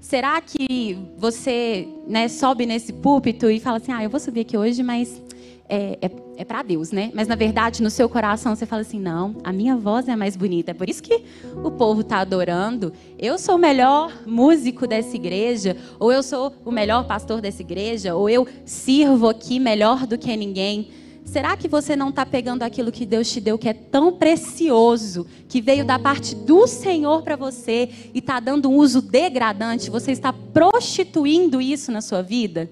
Será 0.00 0.40
que 0.40 0.98
você 1.18 1.86
né, 2.08 2.26
sobe 2.26 2.66
nesse 2.66 2.92
púlpito 2.92 3.50
e 3.50 3.60
fala 3.60 3.76
assim: 3.76 3.92
ah, 3.92 4.02
eu 4.02 4.10
vou 4.10 4.18
subir 4.18 4.40
aqui 4.40 4.56
hoje, 4.56 4.82
mas 4.82 5.20
é, 5.68 5.98
é, 6.02 6.10
é 6.38 6.44
para 6.44 6.62
Deus, 6.62 6.90
né? 6.90 7.12
Mas 7.14 7.28
na 7.28 7.36
verdade, 7.36 7.80
no 7.80 7.90
seu 7.90 8.08
coração, 8.08 8.56
você 8.56 8.66
fala 8.66 8.82
assim: 8.82 8.98
não, 8.98 9.36
a 9.44 9.52
minha 9.52 9.76
voz 9.76 10.08
é 10.08 10.16
mais 10.16 10.36
bonita. 10.36 10.72
É 10.72 10.74
por 10.74 10.90
isso 10.90 11.02
que 11.02 11.22
o 11.62 11.70
povo 11.70 12.00
está 12.00 12.18
adorando. 12.18 12.92
Eu 13.16 13.38
sou 13.38 13.54
o 13.54 13.58
melhor 13.58 14.12
músico 14.26 14.86
dessa 14.86 15.14
igreja, 15.14 15.76
ou 15.98 16.10
eu 16.10 16.22
sou 16.22 16.52
o 16.64 16.72
melhor 16.72 17.04
pastor 17.04 17.40
dessa 17.40 17.62
igreja, 17.62 18.16
ou 18.16 18.28
eu 18.28 18.48
sirvo 18.64 19.28
aqui 19.28 19.60
melhor 19.60 20.06
do 20.06 20.18
que 20.18 20.36
ninguém. 20.36 20.88
Será 21.30 21.56
que 21.56 21.68
você 21.68 21.94
não 21.94 22.08
está 22.08 22.26
pegando 22.26 22.64
aquilo 22.64 22.90
que 22.90 23.06
Deus 23.06 23.30
te 23.30 23.40
deu, 23.40 23.56
que 23.56 23.68
é 23.68 23.72
tão 23.72 24.12
precioso, 24.12 25.24
que 25.48 25.60
veio 25.60 25.84
da 25.84 25.96
parte 25.96 26.34
do 26.34 26.66
Senhor 26.66 27.22
para 27.22 27.36
você, 27.36 27.88
e 28.12 28.18
está 28.18 28.40
dando 28.40 28.68
um 28.68 28.74
uso 28.74 29.00
degradante? 29.00 29.90
Você 29.90 30.10
está 30.10 30.32
prostituindo 30.32 31.60
isso 31.60 31.92
na 31.92 32.00
sua 32.00 32.20
vida? 32.20 32.68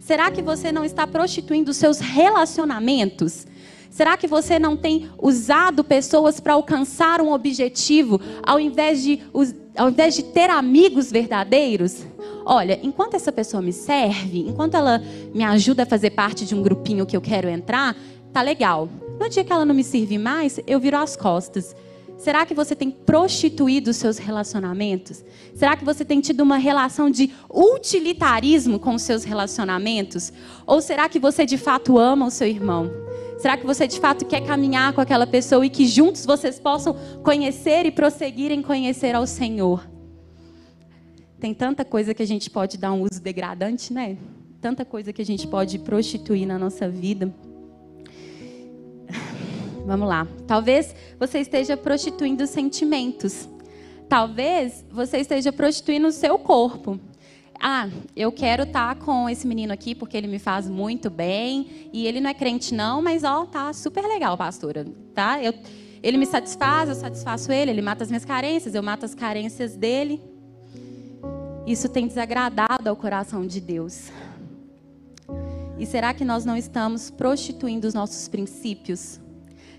Será 0.00 0.32
que 0.32 0.42
você 0.42 0.72
não 0.72 0.84
está 0.84 1.06
prostituindo 1.06 1.70
os 1.70 1.76
seus 1.76 2.00
relacionamentos? 2.00 3.46
Será 3.88 4.16
que 4.16 4.26
você 4.26 4.58
não 4.58 4.76
tem 4.76 5.08
usado 5.16 5.84
pessoas 5.84 6.40
para 6.40 6.54
alcançar 6.54 7.20
um 7.20 7.30
objetivo, 7.30 8.20
ao 8.42 8.58
invés, 8.58 9.00
de, 9.00 9.20
ao 9.76 9.88
invés 9.88 10.14
de 10.14 10.22
ter 10.22 10.50
amigos 10.50 11.10
verdadeiros? 11.10 12.04
olha, 12.44 12.78
enquanto 12.82 13.14
essa 13.14 13.32
pessoa 13.32 13.62
me 13.62 13.72
serve, 13.72 14.40
enquanto 14.48 14.74
ela 14.74 15.02
me 15.34 15.42
ajuda 15.44 15.84
a 15.84 15.86
fazer 15.86 16.10
parte 16.10 16.44
de 16.44 16.54
um 16.54 16.62
grupinho 16.62 17.06
que 17.06 17.16
eu 17.16 17.20
quero 17.20 17.48
entrar, 17.48 17.96
tá 18.32 18.42
legal. 18.42 18.88
No 19.18 19.28
dia 19.28 19.44
que 19.44 19.52
ela 19.52 19.64
não 19.64 19.74
me 19.74 19.84
servir 19.84 20.18
mais, 20.18 20.58
eu 20.66 20.80
viro 20.80 20.96
as 20.96 21.16
costas. 21.16 21.74
Será 22.18 22.46
que 22.46 22.54
você 22.54 22.76
tem 22.76 22.90
prostituído 22.90 23.90
os 23.90 23.96
seus 23.96 24.16
relacionamentos? 24.16 25.24
Será 25.54 25.76
que 25.76 25.84
você 25.84 26.04
tem 26.04 26.20
tido 26.20 26.40
uma 26.40 26.56
relação 26.56 27.10
de 27.10 27.32
utilitarismo 27.52 28.78
com 28.78 28.94
os 28.94 29.02
seus 29.02 29.24
relacionamentos? 29.24 30.32
Ou 30.64 30.80
será 30.80 31.08
que 31.08 31.18
você 31.18 31.44
de 31.44 31.58
fato 31.58 31.98
ama 31.98 32.26
o 32.26 32.30
seu 32.30 32.46
irmão? 32.46 32.90
Será 33.38 33.56
que 33.56 33.66
você 33.66 33.86
de 33.86 33.98
fato 33.98 34.24
quer 34.24 34.44
caminhar 34.44 34.92
com 34.92 35.00
aquela 35.00 35.26
pessoa 35.26 35.64
e 35.66 35.70
que 35.70 35.86
juntos 35.86 36.24
vocês 36.24 36.58
possam 36.58 36.96
conhecer 37.22 37.86
e 37.86 37.90
prosseguir 37.90 38.52
em 38.52 38.62
conhecer 38.62 39.14
ao 39.14 39.26
Senhor? 39.26 39.86
Tem 41.40 41.52
tanta 41.52 41.84
coisa 41.84 42.14
que 42.14 42.22
a 42.22 42.26
gente 42.26 42.48
pode 42.48 42.78
dar 42.78 42.92
um 42.92 43.02
uso 43.02 43.20
degradante, 43.20 43.92
né? 43.92 44.16
Tanta 44.60 44.84
coisa 44.84 45.12
que 45.12 45.20
a 45.20 45.24
gente 45.24 45.46
pode 45.48 45.76
prostituir 45.80 46.46
na 46.46 46.56
nossa 46.56 46.88
vida. 46.88 47.34
Vamos 49.84 50.08
lá. 50.08 50.28
Talvez 50.46 50.94
você 51.18 51.40
esteja 51.40 51.76
prostituindo 51.76 52.46
sentimentos. 52.46 53.48
Talvez 54.08 54.84
você 54.88 55.18
esteja 55.18 55.52
prostituindo 55.52 56.06
o 56.06 56.12
seu 56.12 56.38
corpo. 56.38 57.00
Ah, 57.64 57.88
eu 58.16 58.32
quero 58.32 58.64
estar 58.64 58.92
tá 58.92 59.04
com 59.04 59.28
esse 59.30 59.46
menino 59.46 59.72
aqui 59.72 59.94
porque 59.94 60.16
ele 60.16 60.26
me 60.26 60.40
faz 60.40 60.68
muito 60.68 61.08
bem 61.08 61.88
e 61.92 62.08
ele 62.08 62.20
não 62.20 62.28
é 62.28 62.34
crente 62.34 62.74
não, 62.74 63.00
mas 63.00 63.22
ó, 63.22 63.46
tá 63.46 63.72
super 63.72 64.02
legal, 64.02 64.36
pastora, 64.36 64.84
tá? 65.14 65.40
Eu, 65.40 65.54
ele 66.02 66.18
me 66.18 66.26
satisfaz, 66.26 66.88
eu 66.88 66.96
satisfaço 66.96 67.52
ele, 67.52 67.70
ele 67.70 67.80
mata 67.80 68.02
as 68.02 68.10
minhas 68.10 68.24
carências, 68.24 68.74
eu 68.74 68.82
mato 68.82 69.04
as 69.04 69.14
carências 69.14 69.76
dele. 69.76 70.20
Isso 71.64 71.88
tem 71.88 72.08
desagradado 72.08 72.88
ao 72.88 72.96
coração 72.96 73.46
de 73.46 73.60
Deus. 73.60 74.10
E 75.78 75.86
será 75.86 76.12
que 76.12 76.24
nós 76.24 76.44
não 76.44 76.56
estamos 76.56 77.12
prostituindo 77.12 77.86
os 77.86 77.94
nossos 77.94 78.26
princípios? 78.26 79.20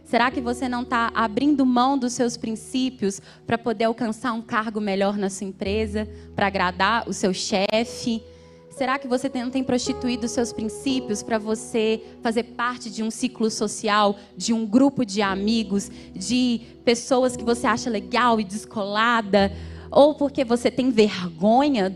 Será 0.04 0.30
que 0.30 0.42
você 0.42 0.70
não 0.70 0.82
está 0.82 1.12
abrindo 1.16 1.66
mão 1.66 1.98
dos 1.98 2.14
seus 2.14 2.38
princípios 2.38 3.22
para 3.48 3.58
poder 3.58 3.86
alcançar 3.86 4.34
um 4.34 4.42
cargo 4.42 4.80
melhor 4.80 5.18
na 5.18 5.30
sua 5.30 5.48
empresa, 5.48 6.08
para 6.36 6.48
agradar 6.48 7.08
o 7.08 7.14
seu 7.14 7.34
chefe? 7.34 8.22
Será 8.70 8.98
que 8.98 9.08
você 9.08 9.30
não 9.36 9.50
tem 9.50 9.64
prostituído 9.64 10.26
os 10.26 10.32
seus 10.32 10.52
princípios 10.52 11.22
para 11.22 11.38
você 11.38 12.02
fazer 12.22 12.44
parte 12.44 12.90
de 12.90 13.04
um 13.04 13.12
ciclo 13.12 13.50
social, 13.50 14.18
de 14.36 14.52
um 14.52 14.66
grupo 14.66 15.06
de 15.06 15.22
amigos, 15.22 15.90
de 16.14 16.62
pessoas 16.84 17.36
que 17.36 17.44
você 17.44 17.68
acha 17.68 17.90
legal 17.90 18.40
e 18.40 18.44
descolada? 18.44 19.52
ou 19.94 20.16
porque 20.16 20.44
você 20.44 20.72
tem 20.72 20.90
vergonha, 20.90 21.96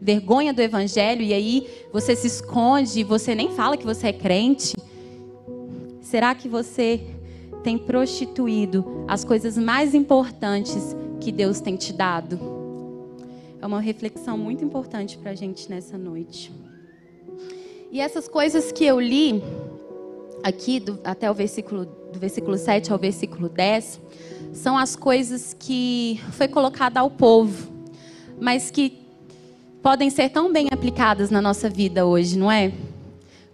vergonha 0.00 0.54
do 0.54 0.62
evangelho 0.62 1.22
e 1.22 1.34
aí 1.34 1.68
você 1.92 2.16
se 2.16 2.26
esconde, 2.26 3.04
você 3.04 3.34
nem 3.34 3.50
fala 3.50 3.76
que 3.76 3.84
você 3.84 4.08
é 4.08 4.12
crente? 4.12 4.74
Será 6.00 6.34
que 6.34 6.48
você 6.48 7.00
tem 7.62 7.78
prostituído 7.78 9.04
as 9.06 9.24
coisas 9.24 9.56
mais 9.56 9.94
importantes 9.94 10.96
que 11.20 11.30
Deus 11.30 11.60
tem 11.60 11.76
te 11.76 11.92
dado? 11.92 12.38
É 13.60 13.66
uma 13.66 13.80
reflexão 13.80 14.38
muito 14.38 14.64
importante 14.64 15.18
para 15.18 15.32
a 15.32 15.34
gente 15.34 15.68
nessa 15.68 15.98
noite. 15.98 16.52
E 17.92 18.00
essas 18.00 18.26
coisas 18.26 18.72
que 18.72 18.84
eu 18.84 18.98
li 19.00 19.42
aqui, 20.42 20.80
do, 20.80 20.98
até 21.04 21.30
o 21.30 21.34
versículo, 21.34 21.84
do 21.84 22.18
versículo 22.18 22.56
7 22.56 22.92
ao 22.92 22.98
versículo 22.98 23.48
10, 23.48 24.00
são 24.52 24.78
as 24.78 24.96
coisas 24.96 25.54
que 25.58 26.20
foi 26.32 26.48
colocada 26.48 27.00
ao 27.00 27.10
povo, 27.10 27.70
mas 28.40 28.70
que 28.70 28.98
podem 29.82 30.08
ser 30.08 30.30
tão 30.30 30.52
bem 30.52 30.68
aplicadas 30.70 31.30
na 31.30 31.42
nossa 31.42 31.68
vida 31.68 32.06
hoje, 32.06 32.38
não 32.38 32.50
é? 32.50 32.72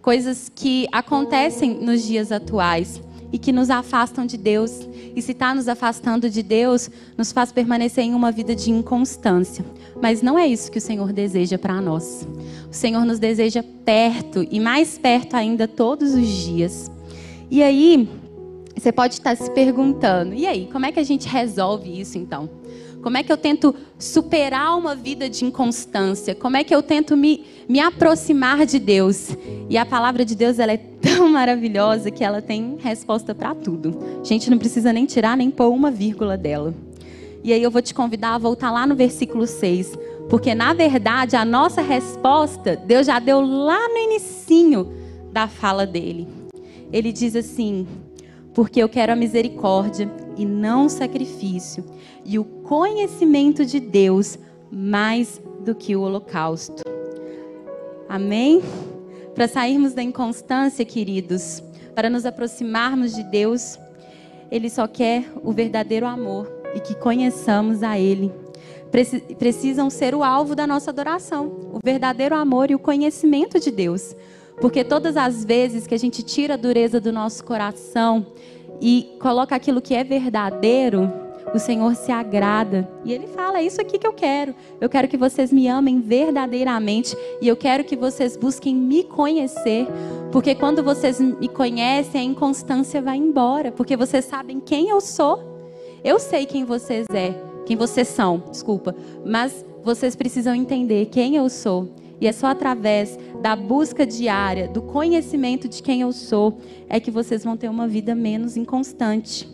Coisas 0.01 0.51
que 0.55 0.87
acontecem 0.92 1.75
nos 1.75 2.05
dias 2.05 2.31
atuais 2.31 3.01
e 3.37 3.38
que 3.38 3.53
nos 3.53 3.68
afastam 3.68 4.25
de 4.25 4.38
Deus. 4.38 4.88
E 5.14 5.20
se 5.20 5.33
está 5.33 5.55
nos 5.55 5.68
afastando 5.68 6.31
de 6.31 6.42
Deus, 6.42 6.90
nos 7.18 7.33
faz 7.33 7.53
permanecer 7.53 8.03
em 8.03 8.14
uma 8.14 8.33
vida 8.33 8.57
de 8.57 8.70
inconstância. 8.70 9.62
Mas 10.01 10.22
não 10.22 10.38
é 10.38 10.46
isso 10.46 10.72
que 10.72 10.79
o 10.79 10.81
Senhor 10.81 11.12
deseja 11.12 11.59
para 11.59 11.79
nós. 11.79 12.27
O 12.70 12.72
Senhor 12.72 13.05
nos 13.05 13.18
deseja 13.18 13.62
perto 13.85 14.46
e 14.51 14.59
mais 14.59 14.96
perto 14.96 15.35
ainda 15.35 15.68
todos 15.68 16.14
os 16.14 16.27
dias. 16.27 16.90
E 17.51 17.62
aí, 17.62 18.09
você 18.75 18.90
pode 18.90 19.12
estar 19.12 19.37
se 19.37 19.51
perguntando: 19.51 20.33
e 20.33 20.46
aí, 20.46 20.66
como 20.72 20.87
é 20.87 20.92
que 20.92 20.99
a 20.99 21.05
gente 21.05 21.29
resolve 21.29 22.01
isso 22.01 22.16
então? 22.16 22.49
Como 23.02 23.16
é 23.16 23.22
que 23.22 23.32
eu 23.32 23.37
tento 23.37 23.74
superar 23.98 24.76
uma 24.76 24.94
vida 24.94 25.28
de 25.28 25.44
inconstância? 25.44 26.35
Como 26.35 26.56
é 26.56 26.64
que 26.64 26.74
eu 26.74 26.82
tento 26.82 27.16
me, 27.16 27.44
me 27.68 27.78
aproximar 27.78 28.66
de 28.66 28.78
Deus? 28.78 29.37
E 29.68 29.78
a 29.78 29.87
palavra 29.87 30.24
de 30.24 30.35
Deus 30.35 30.59
ela 30.59 30.72
é 30.72 30.76
tão 30.76 31.28
maravilhosa 31.30 32.11
que 32.11 32.24
ela 32.24 32.42
tem 32.42 32.76
resposta 32.80 33.35
para 33.35 33.54
tudo. 33.54 33.96
A 34.20 34.24
gente 34.24 34.50
não 34.50 34.59
precisa 34.59 34.92
nem 34.92 35.06
tirar 35.06 35.37
nem 35.37 35.50
pôr 35.50 35.68
uma 35.68 35.90
vírgula 35.90 36.37
dela. 36.37 36.74
E 37.44 37.52
aí 37.52 37.62
eu 37.62 37.70
vou 37.70 37.80
te 37.80 37.94
convidar 37.94 38.35
a 38.35 38.38
voltar 38.38 38.72
lá 38.72 38.87
no 38.87 38.96
versículo 38.96 39.46
6, 39.46 39.96
porque 40.28 40.52
na 40.52 40.72
verdade 40.72 41.37
a 41.37 41.44
nossa 41.44 41.80
resposta 41.80 42.76
Deus 42.76 43.06
já 43.06 43.20
deu 43.20 43.40
lá 43.40 43.88
no 43.88 43.98
inicinho 43.98 44.92
da 45.32 45.46
fala 45.46 45.87
dele. 45.87 46.26
Ele 46.92 47.12
diz 47.12 47.37
assim: 47.37 47.87
porque 48.52 48.82
eu 48.82 48.88
quero 48.88 49.12
a 49.12 49.16
misericórdia 49.16 50.11
e 50.37 50.44
não 50.44 50.88
sacrifício, 50.88 51.85
e 52.25 52.38
o 52.38 52.44
conhecimento 52.44 53.64
de 53.64 53.81
Deus 53.81 54.38
mais 54.70 55.40
do 55.61 55.75
que 55.75 55.96
o 55.96 56.03
holocausto. 56.03 56.83
Amém? 58.09 58.62
Para 59.35 59.49
sairmos 59.49 59.92
da 59.92 60.03
inconstância, 60.03 60.85
queridos, 60.85 61.62
para 61.94 62.09
nos 62.09 62.25
aproximarmos 62.25 63.14
de 63.14 63.22
Deus, 63.22 63.79
Ele 64.51 64.70
só 64.70 64.87
quer 64.87 65.25
o 65.42 65.53
verdadeiro 65.53 66.07
amor 66.07 66.51
e 66.75 66.81
que 66.81 66.94
conheçamos 66.94 67.83
a 67.83 67.99
Ele. 67.99 68.33
Precisam 69.38 69.90
ser 69.90 70.14
o 70.14 70.22
alvo 70.22 70.55
da 70.55 70.66
nossa 70.66 70.90
adoração, 70.90 71.46
o 71.72 71.79
verdadeiro 71.85 72.35
amor 72.35 72.70
e 72.70 72.75
o 72.75 72.79
conhecimento 72.79 73.59
de 73.59 73.70
Deus. 73.70 74.14
Porque 74.61 74.83
todas 74.83 75.16
as 75.16 75.44
vezes 75.44 75.87
que 75.87 75.94
a 75.94 75.99
gente 75.99 76.22
tira 76.22 76.55
a 76.55 76.57
dureza 76.57 76.99
do 77.01 77.12
nosso 77.12 77.44
coração 77.44 78.27
e 78.80 79.16
coloca 79.20 79.54
aquilo 79.54 79.80
que 79.80 79.94
é 79.94 80.04
verdadeiro, 80.04 81.10
o 81.54 81.58
Senhor 81.58 81.94
se 81.94 82.12
agrada. 82.12 82.88
E 83.04 83.12
ele 83.12 83.26
fala: 83.26 83.58
é 83.58 83.62
isso 83.62 83.80
aqui 83.80 83.98
que 83.98 84.06
eu 84.06 84.12
quero. 84.12 84.54
Eu 84.80 84.88
quero 84.88 85.08
que 85.08 85.16
vocês 85.16 85.52
me 85.52 85.68
amem 85.68 86.00
verdadeiramente 86.00 87.16
e 87.40 87.48
eu 87.48 87.56
quero 87.56 87.84
que 87.84 87.96
vocês 87.96 88.36
busquem 88.36 88.74
me 88.74 89.04
conhecer, 89.04 89.86
porque 90.32 90.54
quando 90.54 90.82
vocês 90.82 91.20
me 91.20 91.48
conhecem, 91.48 92.20
a 92.20 92.24
inconstância 92.24 93.00
vai 93.00 93.16
embora, 93.16 93.72
porque 93.72 93.96
vocês 93.96 94.24
sabem 94.24 94.60
quem 94.60 94.88
eu 94.88 95.00
sou. 95.00 95.56
Eu 96.04 96.18
sei 96.18 96.46
quem 96.46 96.64
vocês 96.64 97.06
é, 97.12 97.34
quem 97.64 97.76
vocês 97.76 98.06
são, 98.08 98.42
desculpa, 98.50 98.94
mas 99.24 99.64
vocês 99.82 100.14
precisam 100.14 100.54
entender 100.54 101.06
quem 101.06 101.36
eu 101.36 101.48
sou. 101.48 101.88
E 102.20 102.26
é 102.26 102.33
só 102.33 102.46
através 102.46 103.18
da 103.42 103.55
busca 103.55 104.07
diária, 104.07 104.68
do 104.68 104.83
conhecimento 104.83 105.68
de 105.68 105.83
quem 105.83 106.00
eu 106.00 106.12
sou, 106.12 106.59
é 106.88 106.98
que 106.98 107.11
vocês 107.11 107.44
vão 107.44 107.57
ter 107.57 107.68
uma 107.68 107.87
vida 107.87 108.14
menos 108.14 108.57
inconstante. 108.57 109.48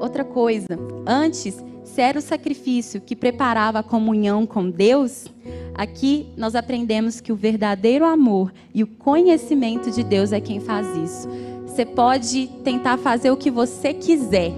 Outra 0.00 0.24
coisa, 0.24 0.68
antes, 1.06 1.62
se 1.82 2.00
era 2.00 2.18
o 2.18 2.22
sacrifício 2.22 3.00
que 3.00 3.16
preparava 3.16 3.80
a 3.80 3.82
comunhão 3.82 4.46
com 4.46 4.70
Deus, 4.70 5.26
aqui 5.74 6.28
nós 6.36 6.54
aprendemos 6.54 7.20
que 7.20 7.32
o 7.32 7.36
verdadeiro 7.36 8.04
amor 8.04 8.52
e 8.74 8.82
o 8.82 8.86
conhecimento 8.86 9.90
de 9.90 10.04
Deus 10.04 10.32
é 10.32 10.40
quem 10.40 10.60
faz 10.60 10.86
isso. 10.96 11.28
Você 11.66 11.86
pode 11.86 12.48
tentar 12.62 12.98
fazer 12.98 13.30
o 13.30 13.36
que 13.36 13.50
você 13.50 13.94
quiser. 13.94 14.52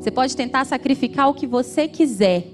Você 0.00 0.10
pode 0.10 0.36
tentar 0.36 0.64
sacrificar 0.64 1.28
o 1.30 1.34
que 1.34 1.46
você 1.46 1.88
quiser. 1.88 2.53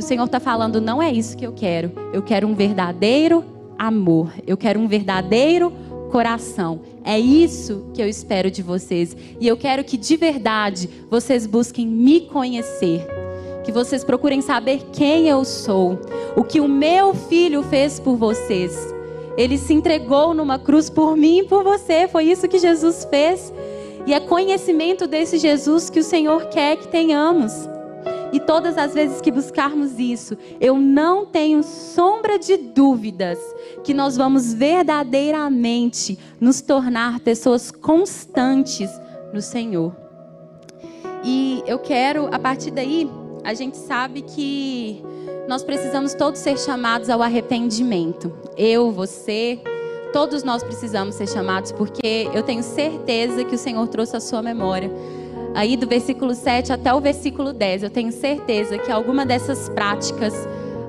O 0.00 0.02
Senhor 0.02 0.24
está 0.24 0.40
falando: 0.40 0.80
não 0.80 1.02
é 1.02 1.12
isso 1.12 1.36
que 1.36 1.46
eu 1.46 1.52
quero. 1.52 1.92
Eu 2.10 2.22
quero 2.22 2.48
um 2.48 2.54
verdadeiro 2.54 3.44
amor. 3.78 4.32
Eu 4.46 4.56
quero 4.56 4.80
um 4.80 4.88
verdadeiro 4.88 5.70
coração. 6.10 6.80
É 7.04 7.20
isso 7.20 7.84
que 7.92 8.00
eu 8.00 8.08
espero 8.08 8.50
de 8.50 8.62
vocês. 8.62 9.14
E 9.38 9.46
eu 9.46 9.58
quero 9.58 9.84
que 9.84 9.98
de 9.98 10.16
verdade 10.16 10.88
vocês 11.10 11.46
busquem 11.46 11.86
me 11.86 12.22
conhecer. 12.22 13.06
Que 13.62 13.70
vocês 13.70 14.02
procurem 14.02 14.40
saber 14.40 14.84
quem 14.90 15.28
eu 15.28 15.44
sou. 15.44 16.00
O 16.34 16.42
que 16.44 16.60
o 16.60 16.68
meu 16.68 17.14
filho 17.14 17.62
fez 17.62 18.00
por 18.00 18.16
vocês. 18.16 18.74
Ele 19.36 19.58
se 19.58 19.74
entregou 19.74 20.32
numa 20.32 20.58
cruz 20.58 20.88
por 20.88 21.14
mim 21.14 21.40
e 21.40 21.44
por 21.44 21.62
você. 21.62 22.08
Foi 22.08 22.24
isso 22.24 22.48
que 22.48 22.58
Jesus 22.58 23.06
fez. 23.10 23.52
E 24.06 24.14
é 24.14 24.18
conhecimento 24.18 25.06
desse 25.06 25.36
Jesus 25.36 25.90
que 25.90 26.00
o 26.00 26.04
Senhor 26.04 26.46
quer 26.46 26.78
que 26.78 26.88
tenhamos. 26.88 27.68
E 28.32 28.38
todas 28.38 28.78
as 28.78 28.94
vezes 28.94 29.20
que 29.20 29.30
buscarmos 29.30 29.98
isso, 29.98 30.36
eu 30.60 30.76
não 30.78 31.26
tenho 31.26 31.62
sombra 31.62 32.38
de 32.38 32.56
dúvidas 32.56 33.38
que 33.82 33.92
nós 33.92 34.16
vamos 34.16 34.52
verdadeiramente 34.52 36.18
nos 36.40 36.60
tornar 36.60 37.20
pessoas 37.20 37.70
constantes 37.70 38.88
no 39.32 39.42
Senhor. 39.42 39.94
E 41.24 41.62
eu 41.66 41.78
quero, 41.78 42.28
a 42.32 42.38
partir 42.38 42.70
daí, 42.70 43.10
a 43.44 43.52
gente 43.52 43.76
sabe 43.76 44.22
que 44.22 45.02
nós 45.48 45.62
precisamos 45.62 46.14
todos 46.14 46.40
ser 46.40 46.58
chamados 46.58 47.10
ao 47.10 47.20
arrependimento. 47.20 48.32
Eu, 48.56 48.92
você, 48.92 49.60
todos 50.12 50.44
nós 50.44 50.62
precisamos 50.62 51.16
ser 51.16 51.28
chamados, 51.28 51.72
porque 51.72 52.28
eu 52.32 52.42
tenho 52.42 52.62
certeza 52.62 53.44
que 53.44 53.54
o 53.54 53.58
Senhor 53.58 53.86
trouxe 53.88 54.16
a 54.16 54.20
sua 54.20 54.40
memória 54.40 54.90
aí 55.54 55.76
do 55.76 55.86
versículo 55.86 56.34
7 56.34 56.72
até 56.72 56.92
o 56.92 57.00
versículo 57.00 57.52
10. 57.52 57.84
Eu 57.84 57.90
tenho 57.90 58.12
certeza 58.12 58.78
que 58.78 58.90
alguma 58.90 59.24
dessas 59.24 59.68
práticas 59.68 60.34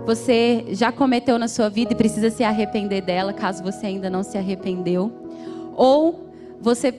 você 0.06 0.65
já 0.69 0.91
cometeu 0.91 1.38
na 1.38 1.47
sua 1.47 1.69
vida 1.69 1.93
e 1.93 1.95
precisa 1.95 2.30
se 2.30 2.43
arrepender 2.43 3.02
dela, 3.02 3.34
caso 3.34 3.63
você 3.63 3.86
ainda 3.86 4.10
não 4.10 4.24
se 4.24 4.38
arrependeu. 4.38 5.12
Ou 5.76 6.30
você, 6.60 6.89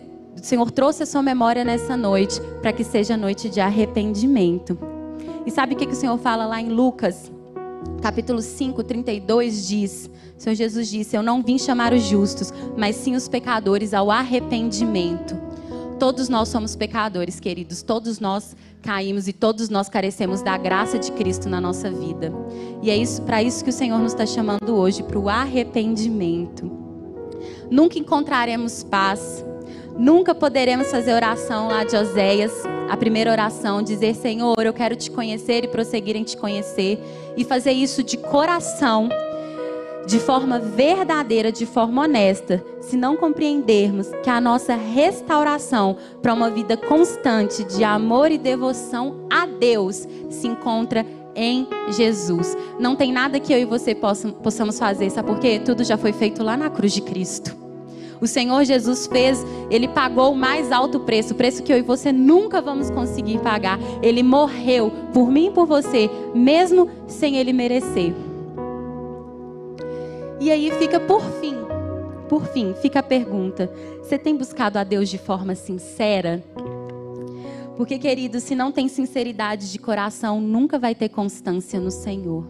o 0.40 0.44
Senhor 0.44 0.70
trouxe 0.70 1.02
a 1.02 1.06
sua 1.06 1.22
memória 1.22 1.64
nessa 1.64 1.96
noite 1.96 2.40
para 2.60 2.72
que 2.72 2.84
seja 2.84 3.16
noite 3.16 3.48
de 3.48 3.60
arrependimento. 3.60 4.78
E 5.44 5.50
sabe 5.50 5.74
o 5.74 5.76
que, 5.76 5.86
que 5.86 5.92
o 5.92 5.96
Senhor 5.96 6.16
fala 6.18 6.46
lá 6.46 6.60
em 6.60 6.68
Lucas, 6.68 7.30
capítulo 8.00 8.40
5, 8.40 8.82
32 8.84 9.66
diz: 9.66 10.10
o 10.36 10.42
Senhor 10.42 10.56
Jesus 10.56 10.88
disse: 10.88 11.16
Eu 11.16 11.22
não 11.22 11.40
vim 11.40 11.56
chamar 11.56 11.92
os 11.92 12.02
justos, 12.02 12.52
mas 12.76 12.96
sim 12.96 13.14
os 13.14 13.28
pecadores 13.28 13.94
ao 13.94 14.10
arrependimento. 14.10 15.36
Todos 16.02 16.28
nós 16.28 16.48
somos 16.48 16.74
pecadores, 16.74 17.38
queridos. 17.38 17.80
Todos 17.80 18.18
nós 18.18 18.56
caímos 18.82 19.28
e 19.28 19.32
todos 19.32 19.68
nós 19.68 19.88
carecemos 19.88 20.42
da 20.42 20.58
graça 20.58 20.98
de 20.98 21.12
Cristo 21.12 21.48
na 21.48 21.60
nossa 21.60 21.92
vida. 21.92 22.32
E 22.82 22.90
é 22.90 22.96
isso 22.96 23.22
para 23.22 23.40
isso 23.40 23.62
que 23.62 23.70
o 23.70 23.72
Senhor 23.72 24.00
nos 24.00 24.10
está 24.10 24.26
chamando 24.26 24.74
hoje, 24.74 25.04
para 25.04 25.16
o 25.16 25.28
arrependimento. 25.28 26.68
Nunca 27.70 28.00
encontraremos 28.00 28.82
paz. 28.82 29.44
Nunca 29.96 30.34
poderemos 30.34 30.90
fazer 30.90 31.12
oração 31.12 31.68
lá 31.68 31.84
de 31.84 31.94
Oséias, 31.94 32.52
a 32.90 32.96
primeira 32.96 33.30
oração, 33.30 33.80
dizer: 33.80 34.16
Senhor, 34.16 34.58
eu 34.58 34.72
quero 34.72 34.96
te 34.96 35.08
conhecer 35.08 35.62
e 35.62 35.68
prosseguir 35.68 36.16
em 36.16 36.24
te 36.24 36.36
conhecer, 36.36 36.98
e 37.36 37.44
fazer 37.44 37.70
isso 37.70 38.02
de 38.02 38.16
coração 38.16 39.08
de 40.06 40.18
forma 40.18 40.58
verdadeira, 40.58 41.52
de 41.52 41.64
forma 41.64 42.02
honesta, 42.02 42.64
se 42.80 42.96
não 42.96 43.16
compreendermos 43.16 44.10
que 44.22 44.30
a 44.30 44.40
nossa 44.40 44.74
restauração 44.74 45.96
para 46.20 46.34
uma 46.34 46.50
vida 46.50 46.76
constante 46.76 47.64
de 47.64 47.84
amor 47.84 48.30
e 48.30 48.38
devoção 48.38 49.26
a 49.30 49.46
Deus 49.46 50.06
se 50.28 50.46
encontra 50.46 51.06
em 51.34 51.66
Jesus. 51.90 52.56
Não 52.78 52.94
tem 52.96 53.12
nada 53.12 53.40
que 53.40 53.52
eu 53.52 53.58
e 53.58 53.64
você 53.64 53.94
possam, 53.94 54.32
possamos 54.32 54.78
fazer, 54.78 55.10
sabe 55.10 55.28
por 55.28 55.38
quê? 55.38 55.60
Tudo 55.64 55.84
já 55.84 55.96
foi 55.96 56.12
feito 56.12 56.42
lá 56.42 56.56
na 56.56 56.68
cruz 56.68 56.92
de 56.92 57.00
Cristo. 57.00 57.62
O 58.20 58.26
Senhor 58.28 58.64
Jesus 58.64 59.08
fez, 59.08 59.44
Ele 59.68 59.88
pagou 59.88 60.32
o 60.32 60.36
mais 60.36 60.70
alto 60.70 61.00
preço, 61.00 61.32
o 61.32 61.36
preço 61.36 61.60
que 61.60 61.72
eu 61.72 61.78
e 61.78 61.82
você 61.82 62.12
nunca 62.12 62.60
vamos 62.60 62.88
conseguir 62.88 63.38
pagar. 63.38 63.80
Ele 64.00 64.22
morreu 64.22 64.92
por 65.12 65.28
mim 65.28 65.48
e 65.48 65.50
por 65.50 65.66
você, 65.66 66.08
mesmo 66.32 66.88
sem 67.08 67.36
Ele 67.36 67.52
merecer. 67.52 68.14
E 70.42 70.50
aí 70.50 70.72
fica 70.72 70.98
por 70.98 71.22
fim, 71.40 71.54
por 72.28 72.44
fim, 72.46 72.74
fica 72.74 72.98
a 72.98 73.02
pergunta: 73.02 73.70
você 74.02 74.18
tem 74.18 74.36
buscado 74.36 74.76
a 74.76 74.82
Deus 74.82 75.08
de 75.08 75.16
forma 75.16 75.54
sincera? 75.54 76.42
Porque, 77.76 77.96
querido, 77.96 78.40
se 78.40 78.56
não 78.56 78.72
tem 78.72 78.88
sinceridade 78.88 79.70
de 79.70 79.78
coração, 79.78 80.40
nunca 80.40 80.80
vai 80.80 80.96
ter 80.96 81.10
constância 81.10 81.78
no 81.78 81.92
Senhor. 81.92 82.44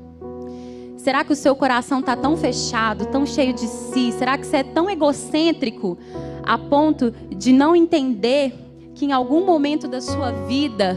Será 0.96 1.22
que 1.22 1.34
o 1.34 1.36
seu 1.36 1.54
coração 1.54 2.00
está 2.00 2.16
tão 2.16 2.34
fechado, 2.34 3.04
tão 3.08 3.26
cheio 3.26 3.52
de 3.52 3.66
si? 3.66 4.10
Será 4.12 4.38
que 4.38 4.46
você 4.46 4.56
é 4.56 4.62
tão 4.62 4.88
egocêntrico 4.88 5.98
a 6.42 6.56
ponto 6.56 7.10
de 7.10 7.52
não 7.52 7.76
entender 7.76 8.54
que 8.94 9.04
em 9.04 9.12
algum 9.12 9.44
momento 9.44 9.86
da 9.86 10.00
sua 10.00 10.30
vida 10.46 10.96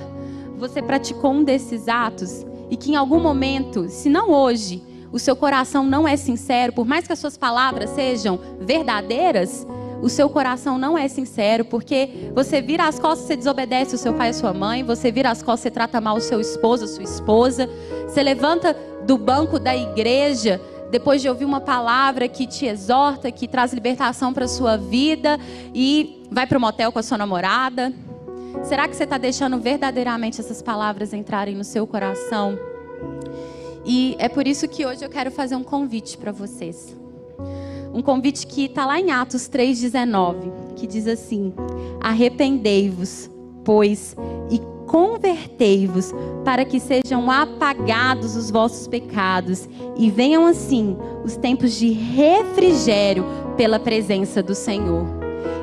você 0.58 0.82
praticou 0.82 1.34
um 1.34 1.44
desses 1.44 1.90
atos 1.90 2.46
e 2.70 2.78
que 2.78 2.94
em 2.94 2.96
algum 2.96 3.20
momento, 3.20 3.90
se 3.90 4.08
não 4.08 4.32
hoje, 4.32 4.82
o 5.16 5.20
seu 5.20 5.34
coração 5.34 5.86
não 5.86 6.06
é 6.06 6.18
sincero, 6.18 6.74
por 6.74 6.86
mais 6.86 7.08
que 7.08 7.14
as 7.14 7.20
suas 7.20 7.38
palavras 7.38 7.92
sejam 7.92 8.38
verdadeiras, 8.60 9.66
o 10.02 10.10
seu 10.10 10.30
coração 10.30 10.78
não 10.78 10.98
é 10.98 11.08
sincero, 11.08 11.64
porque 11.64 12.30
você 12.36 12.62
vira 12.62 12.86
as 12.86 13.00
costas, 13.00 13.26
você 13.26 13.38
desobedece 13.38 13.96
o 13.96 13.98
seu 13.98 14.14
pai 14.14 14.28
e 14.28 14.30
a 14.32 14.34
sua 14.34 14.54
mãe, 14.54 14.84
você 14.84 15.14
vira 15.14 15.30
as 15.30 15.42
costas, 15.42 15.62
você 15.62 15.72
trata 15.72 16.02
mal 16.02 16.18
o 16.18 16.20
seu 16.20 16.42
esposo, 16.42 16.84
a 16.84 16.88
sua 16.90 17.04
esposa, 17.04 17.70
você 18.06 18.22
levanta 18.22 18.76
do 19.08 19.18
banco 19.18 19.58
da 19.58 19.74
igreja 19.74 20.60
depois 20.92 21.22
de 21.22 21.30
ouvir 21.30 21.46
uma 21.46 21.62
palavra 21.62 22.28
que 22.28 22.46
te 22.46 22.66
exorta, 22.66 23.32
que 23.32 23.48
traz 23.48 23.72
libertação 23.72 24.34
para 24.34 24.44
a 24.44 24.50
sua 24.50 24.76
vida 24.76 25.40
e 25.74 26.28
vai 26.30 26.46
para 26.46 26.58
o 26.58 26.62
motel 26.62 26.92
com 26.92 27.00
a 27.00 27.04
sua 27.04 27.18
namorada. 27.18 27.94
Será 28.66 28.86
que 28.86 28.94
você 28.98 29.06
está 29.06 29.18
deixando 29.18 29.62
verdadeiramente 29.62 30.42
essas 30.42 30.62
palavras 30.62 31.14
entrarem 31.14 31.56
no 31.56 31.64
seu 31.64 31.88
coração? 31.88 32.60
E 33.86 34.16
é 34.18 34.28
por 34.28 34.48
isso 34.48 34.68
que 34.68 34.86
hoje 34.86 35.06
eu 35.06 35.10
quero 35.10 35.30
fazer 35.30 35.56
um 35.56 35.64
convite 35.64 36.18
para 36.18 36.32
vocês. 36.32 36.96
Um 37.94 38.02
convite 38.02 38.46
que 38.48 38.66
está 38.66 38.86
lá 38.86 39.00
em 39.00 39.12
Atos 39.12 39.48
3,19, 39.48 40.74
que 40.76 40.88
diz 40.88 41.08
assim: 41.08 41.54
Arrependei-vos, 42.02 43.30
pois, 43.64 44.16
e 44.50 44.60
convertei-vos, 44.88 46.14
para 46.44 46.66
que 46.66 46.80
sejam 46.80 47.30
apagados 47.30 48.36
os 48.36 48.50
vossos 48.50 48.88
pecados, 48.88 49.70
e 49.96 50.10
venham 50.10 50.46
assim 50.46 50.98
os 51.24 51.38
tempos 51.38 51.74
de 51.74 51.92
refrigério 51.92 53.24
pela 53.56 53.80
presença 53.80 54.44
do 54.44 54.56
Senhor. 54.56 55.06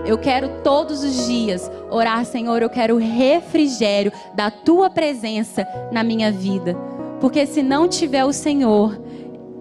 Eu 0.07 0.17
quero 0.19 0.63
todos 0.63 1.05
os 1.05 1.27
dias 1.27 1.71
orar, 1.91 2.25
Senhor, 2.25 2.63
eu 2.63 2.71
quero 2.71 2.97
refrigério 2.97 4.13
da 4.35 4.51
tua 4.51 4.91
presença 4.91 5.67
na 5.93 6.03
minha 6.03 6.33
vida. 6.33 6.77
Porque 7.23 7.47
se 7.47 7.63
não 7.63 7.87
tiver 7.87 8.25
o 8.25 8.33
Senhor, 8.33 9.01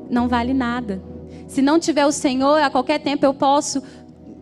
não 0.09 0.27
vale 0.27 0.51
nada. 0.51 0.99
Se 1.47 1.61
não 1.61 1.79
tiver 1.79 2.07
o 2.07 2.11
Senhor, 2.11 2.59
a 2.59 2.71
qualquer 2.71 2.97
tempo 2.97 3.23
eu 3.23 3.35
posso 3.35 3.83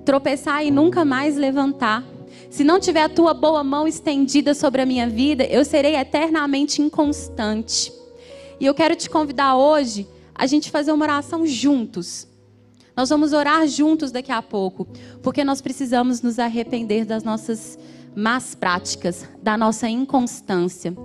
tropeçar 0.05 0.65
e 0.65 0.71
nunca 0.71 1.03
mais 1.03 1.35
levantar. 1.35 2.01
Se 2.49 2.63
não 2.63 2.79
tiver 2.79 3.01
a 3.01 3.09
tua 3.09 3.33
boa 3.33 3.61
mão 3.61 3.85
estendida 3.85 4.53
sobre 4.53 4.81
a 4.81 4.85
minha 4.85 5.09
vida, 5.09 5.43
eu 5.43 5.65
serei 5.65 5.97
eternamente 5.97 6.81
inconstante. 6.81 7.91
E 8.57 8.65
eu 8.65 8.73
quero 8.73 8.95
te 8.95 9.09
convidar 9.09 9.57
hoje 9.57 10.07
a 10.33 10.47
gente 10.47 10.71
fazer 10.71 10.93
uma 10.93 11.03
oração 11.03 11.45
juntos. 11.45 12.25
Nós 12.95 13.09
vamos 13.09 13.33
orar 13.33 13.67
juntos 13.67 14.13
daqui 14.13 14.31
a 14.31 14.41
pouco, 14.41 14.87
porque 15.21 15.43
nós 15.43 15.59
precisamos 15.59 16.21
nos 16.21 16.39
arrepender 16.39 17.03
das 17.03 17.25
nossas 17.25 17.77
más 18.15 18.55
práticas, 18.55 19.27
da 19.43 19.57
nossa 19.57 19.89
inconstância. 19.89 20.95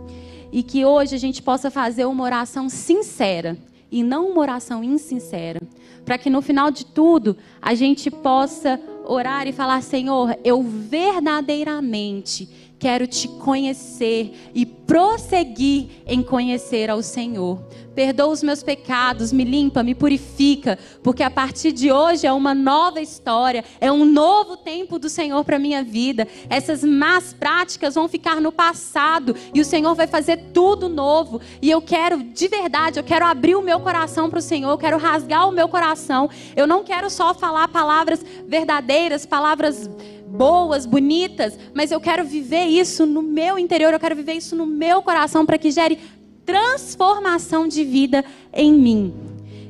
E 0.55 0.63
que 0.63 0.85
hoje 0.85 1.17
a 1.17 1.19
gente 1.19 1.43
possa 1.43 1.69
fazer 1.69 2.05
uma 2.05 2.23
oração 2.23 2.69
sincera 2.69 3.59
e 3.91 4.05
não 4.05 4.31
uma 4.31 4.41
oração 4.41 4.85
insincera, 4.85 5.61
para 6.05 6.17
que 6.17 6.31
no 6.31 6.41
final 6.41 6.71
de 6.71 6.87
tudo 6.87 7.37
a 7.61 7.75
gente 7.75 8.09
possa 8.09 8.81
orar 9.05 9.49
e 9.49 9.53
falar: 9.53 9.83
Senhor, 9.83 10.39
eu 10.45 10.63
verdadeiramente 10.63 12.49
quero 12.85 13.07
te 13.07 13.27
conhecer 13.29 14.51
e 14.55 14.67
prosseguir 14.67 15.89
em 16.07 16.23
conhecer 16.23 16.91
ao 16.91 17.03
Senhor. 17.03 17.59
Perdoa 17.95 18.27
os 18.27 18.43
meus 18.43 18.63
pecados, 18.63 19.33
me 19.33 19.43
limpa, 19.43 19.83
me 19.83 19.95
purifica, 19.95 20.79
porque 21.03 21.23
a 21.23 21.31
partir 21.31 21.73
de 21.73 21.91
hoje 21.91 22.27
é 22.27 22.33
uma 22.33 22.53
nova 22.53 23.01
história, 23.01 23.65
é 23.81 23.91
um 23.91 24.05
novo 24.05 24.59
tempo 24.59 24.99
do 24.99 25.09
Senhor 25.09 25.43
para 25.45 25.59
minha 25.59 25.83
vida. 25.83 26.29
Essas 26.51 26.85
más 26.85 27.33
práticas 27.33 27.95
vão 27.95 28.07
ficar 28.07 28.39
no 28.39 28.53
passado 28.53 29.35
e 29.55 29.63
o 29.63 29.65
Senhor 29.65 29.95
vai 29.95 30.07
fazer 30.07 30.37
tudo 30.53 30.87
novo. 30.87 31.41
E 31.63 31.71
eu 31.71 31.81
quero, 31.81 32.23
de 32.23 32.49
verdade, 32.49 32.99
eu 32.99 33.05
quero 33.05 33.25
abrir 33.25 33.55
o 33.55 33.63
meu 33.63 33.81
coração 33.81 34.29
para 34.29 34.41
o 34.41 34.43
Senhor, 34.43 34.71
eu 34.71 34.79
quero 34.79 34.99
rasgar 34.99 35.49
o 35.49 35.53
meu 35.53 35.69
coração. 35.69 36.29
Eu 36.55 36.67
não 36.67 36.85
quero 36.85 37.09
só 37.09 37.33
falar 37.33 37.69
palavras 37.69 38.23
verdadeiras, 38.47 39.25
palavras 39.25 39.89
boas, 40.35 40.85
bonitas, 40.85 41.57
mas 41.73 41.93
eu 41.93 42.01
quero 42.01 42.25
viver 42.25 42.65
isso 42.65 43.07
no 43.07 43.23
meu 43.23 43.57
interior, 43.59 43.93
eu 43.93 44.01
quero 44.01 44.17
viver 44.17 44.35
isso 44.35 44.57
no 44.57 44.67
meu 44.67 45.01
coração 45.01 45.47
para 45.47 45.57
que 45.57 45.71
gere 45.71 45.99
transformação 46.45 47.69
de 47.69 47.85
vida 47.85 48.25
em 48.53 48.73
mim. 48.73 49.15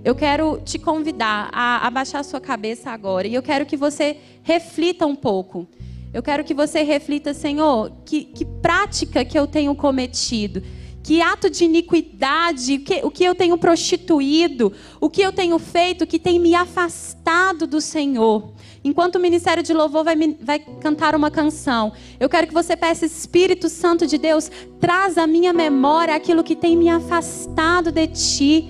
Eu 0.03 0.15
quero 0.15 0.61
te 0.65 0.79
convidar 0.79 1.51
a 1.53 1.87
abaixar 1.87 2.21
a 2.21 2.25
sua 2.25 2.41
cabeça 2.41 2.91
agora 2.91 3.27
e 3.27 3.35
eu 3.35 3.43
quero 3.43 3.67
que 3.67 3.77
você 3.77 4.17
reflita 4.43 5.07
um 5.07 5.15
pouco. 5.15 5.67
Eu 6.13 6.23
quero 6.23 6.45
que 6.45 6.55
você 6.55 6.83
reflita, 6.83 7.35
Senhor, 7.35 7.93
que, 8.05 8.25
que 8.25 8.45
prática 8.45 9.25
que 9.25 9.39
eu 9.39 9.47
tenho 9.47 9.75
cometido, 9.75 10.63
que 11.03 11.21
ato 11.21 11.51
de 11.51 11.65
iniquidade, 11.65 12.79
que, 12.79 13.01
o 13.03 13.11
que 13.11 13.25
eu 13.25 13.35
tenho 13.35 13.59
prostituído, 13.59 14.73
o 15.01 15.11
que 15.11 15.21
eu 15.21 15.33
tenho 15.33 15.59
feito 15.59 16.07
que 16.07 16.19
tem 16.19 16.39
me 16.39 16.55
afastado 16.55 17.67
do 17.67 17.81
Senhor. 17.81 18.54
Enquanto 18.85 19.17
o 19.17 19.21
Ministério 19.21 19.63
de 19.63 19.73
Louvor 19.73 20.05
vai, 20.05 20.15
vai 20.43 20.59
cantar 20.59 21.15
uma 21.15 21.31
canção, 21.31 21.95
eu 22.21 22.29
quero 22.29 22.47
que 22.47 22.53
você 22.53 22.77
peça, 22.77 23.07
Espírito 23.07 23.71
Santo 23.71 24.07
de 24.07 24.19
Deus, 24.19 24.51
traz 24.79 25.17
à 25.17 25.27
minha 25.27 25.55
memória 25.55 26.15
aquilo 26.15 26.45
que 26.45 26.55
tem 26.55 26.77
me 26.77 26.91
afastado 26.91 27.91
de 27.91 28.07
ti. 28.09 28.69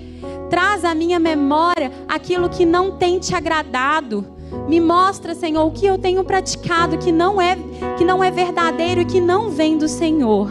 Traz 0.49 0.85
à 0.85 0.95
minha 0.95 1.19
memória 1.19 1.91
aquilo 2.07 2.49
que 2.49 2.65
não 2.65 2.97
tem 2.97 3.19
te 3.19 3.35
agradado. 3.35 4.25
Me 4.69 4.79
mostra, 4.79 5.35
Senhor, 5.35 5.65
o 5.65 5.71
que 5.71 5.85
eu 5.85 5.97
tenho 5.97 6.23
praticado 6.23 6.97
que 6.97 7.11
não 7.11 7.41
é 7.41 7.57
que 7.97 8.05
não 8.05 8.23
é 8.23 8.31
verdadeiro 8.31 9.01
e 9.01 9.05
que 9.05 9.19
não 9.19 9.49
vem 9.49 9.77
do 9.77 9.89
Senhor. 9.89 10.49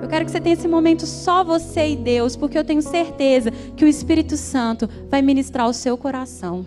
Eu 0.00 0.08
quero 0.08 0.24
que 0.24 0.30
você 0.30 0.40
tenha 0.40 0.54
esse 0.54 0.68
momento 0.68 1.06
só 1.06 1.42
você 1.42 1.88
e 1.88 1.96
Deus, 1.96 2.36
porque 2.36 2.56
eu 2.56 2.62
tenho 2.62 2.80
certeza 2.80 3.50
que 3.50 3.84
o 3.84 3.88
Espírito 3.88 4.36
Santo 4.36 4.88
vai 5.10 5.22
ministrar 5.22 5.68
o 5.68 5.72
seu 5.72 5.96
coração. 5.96 6.64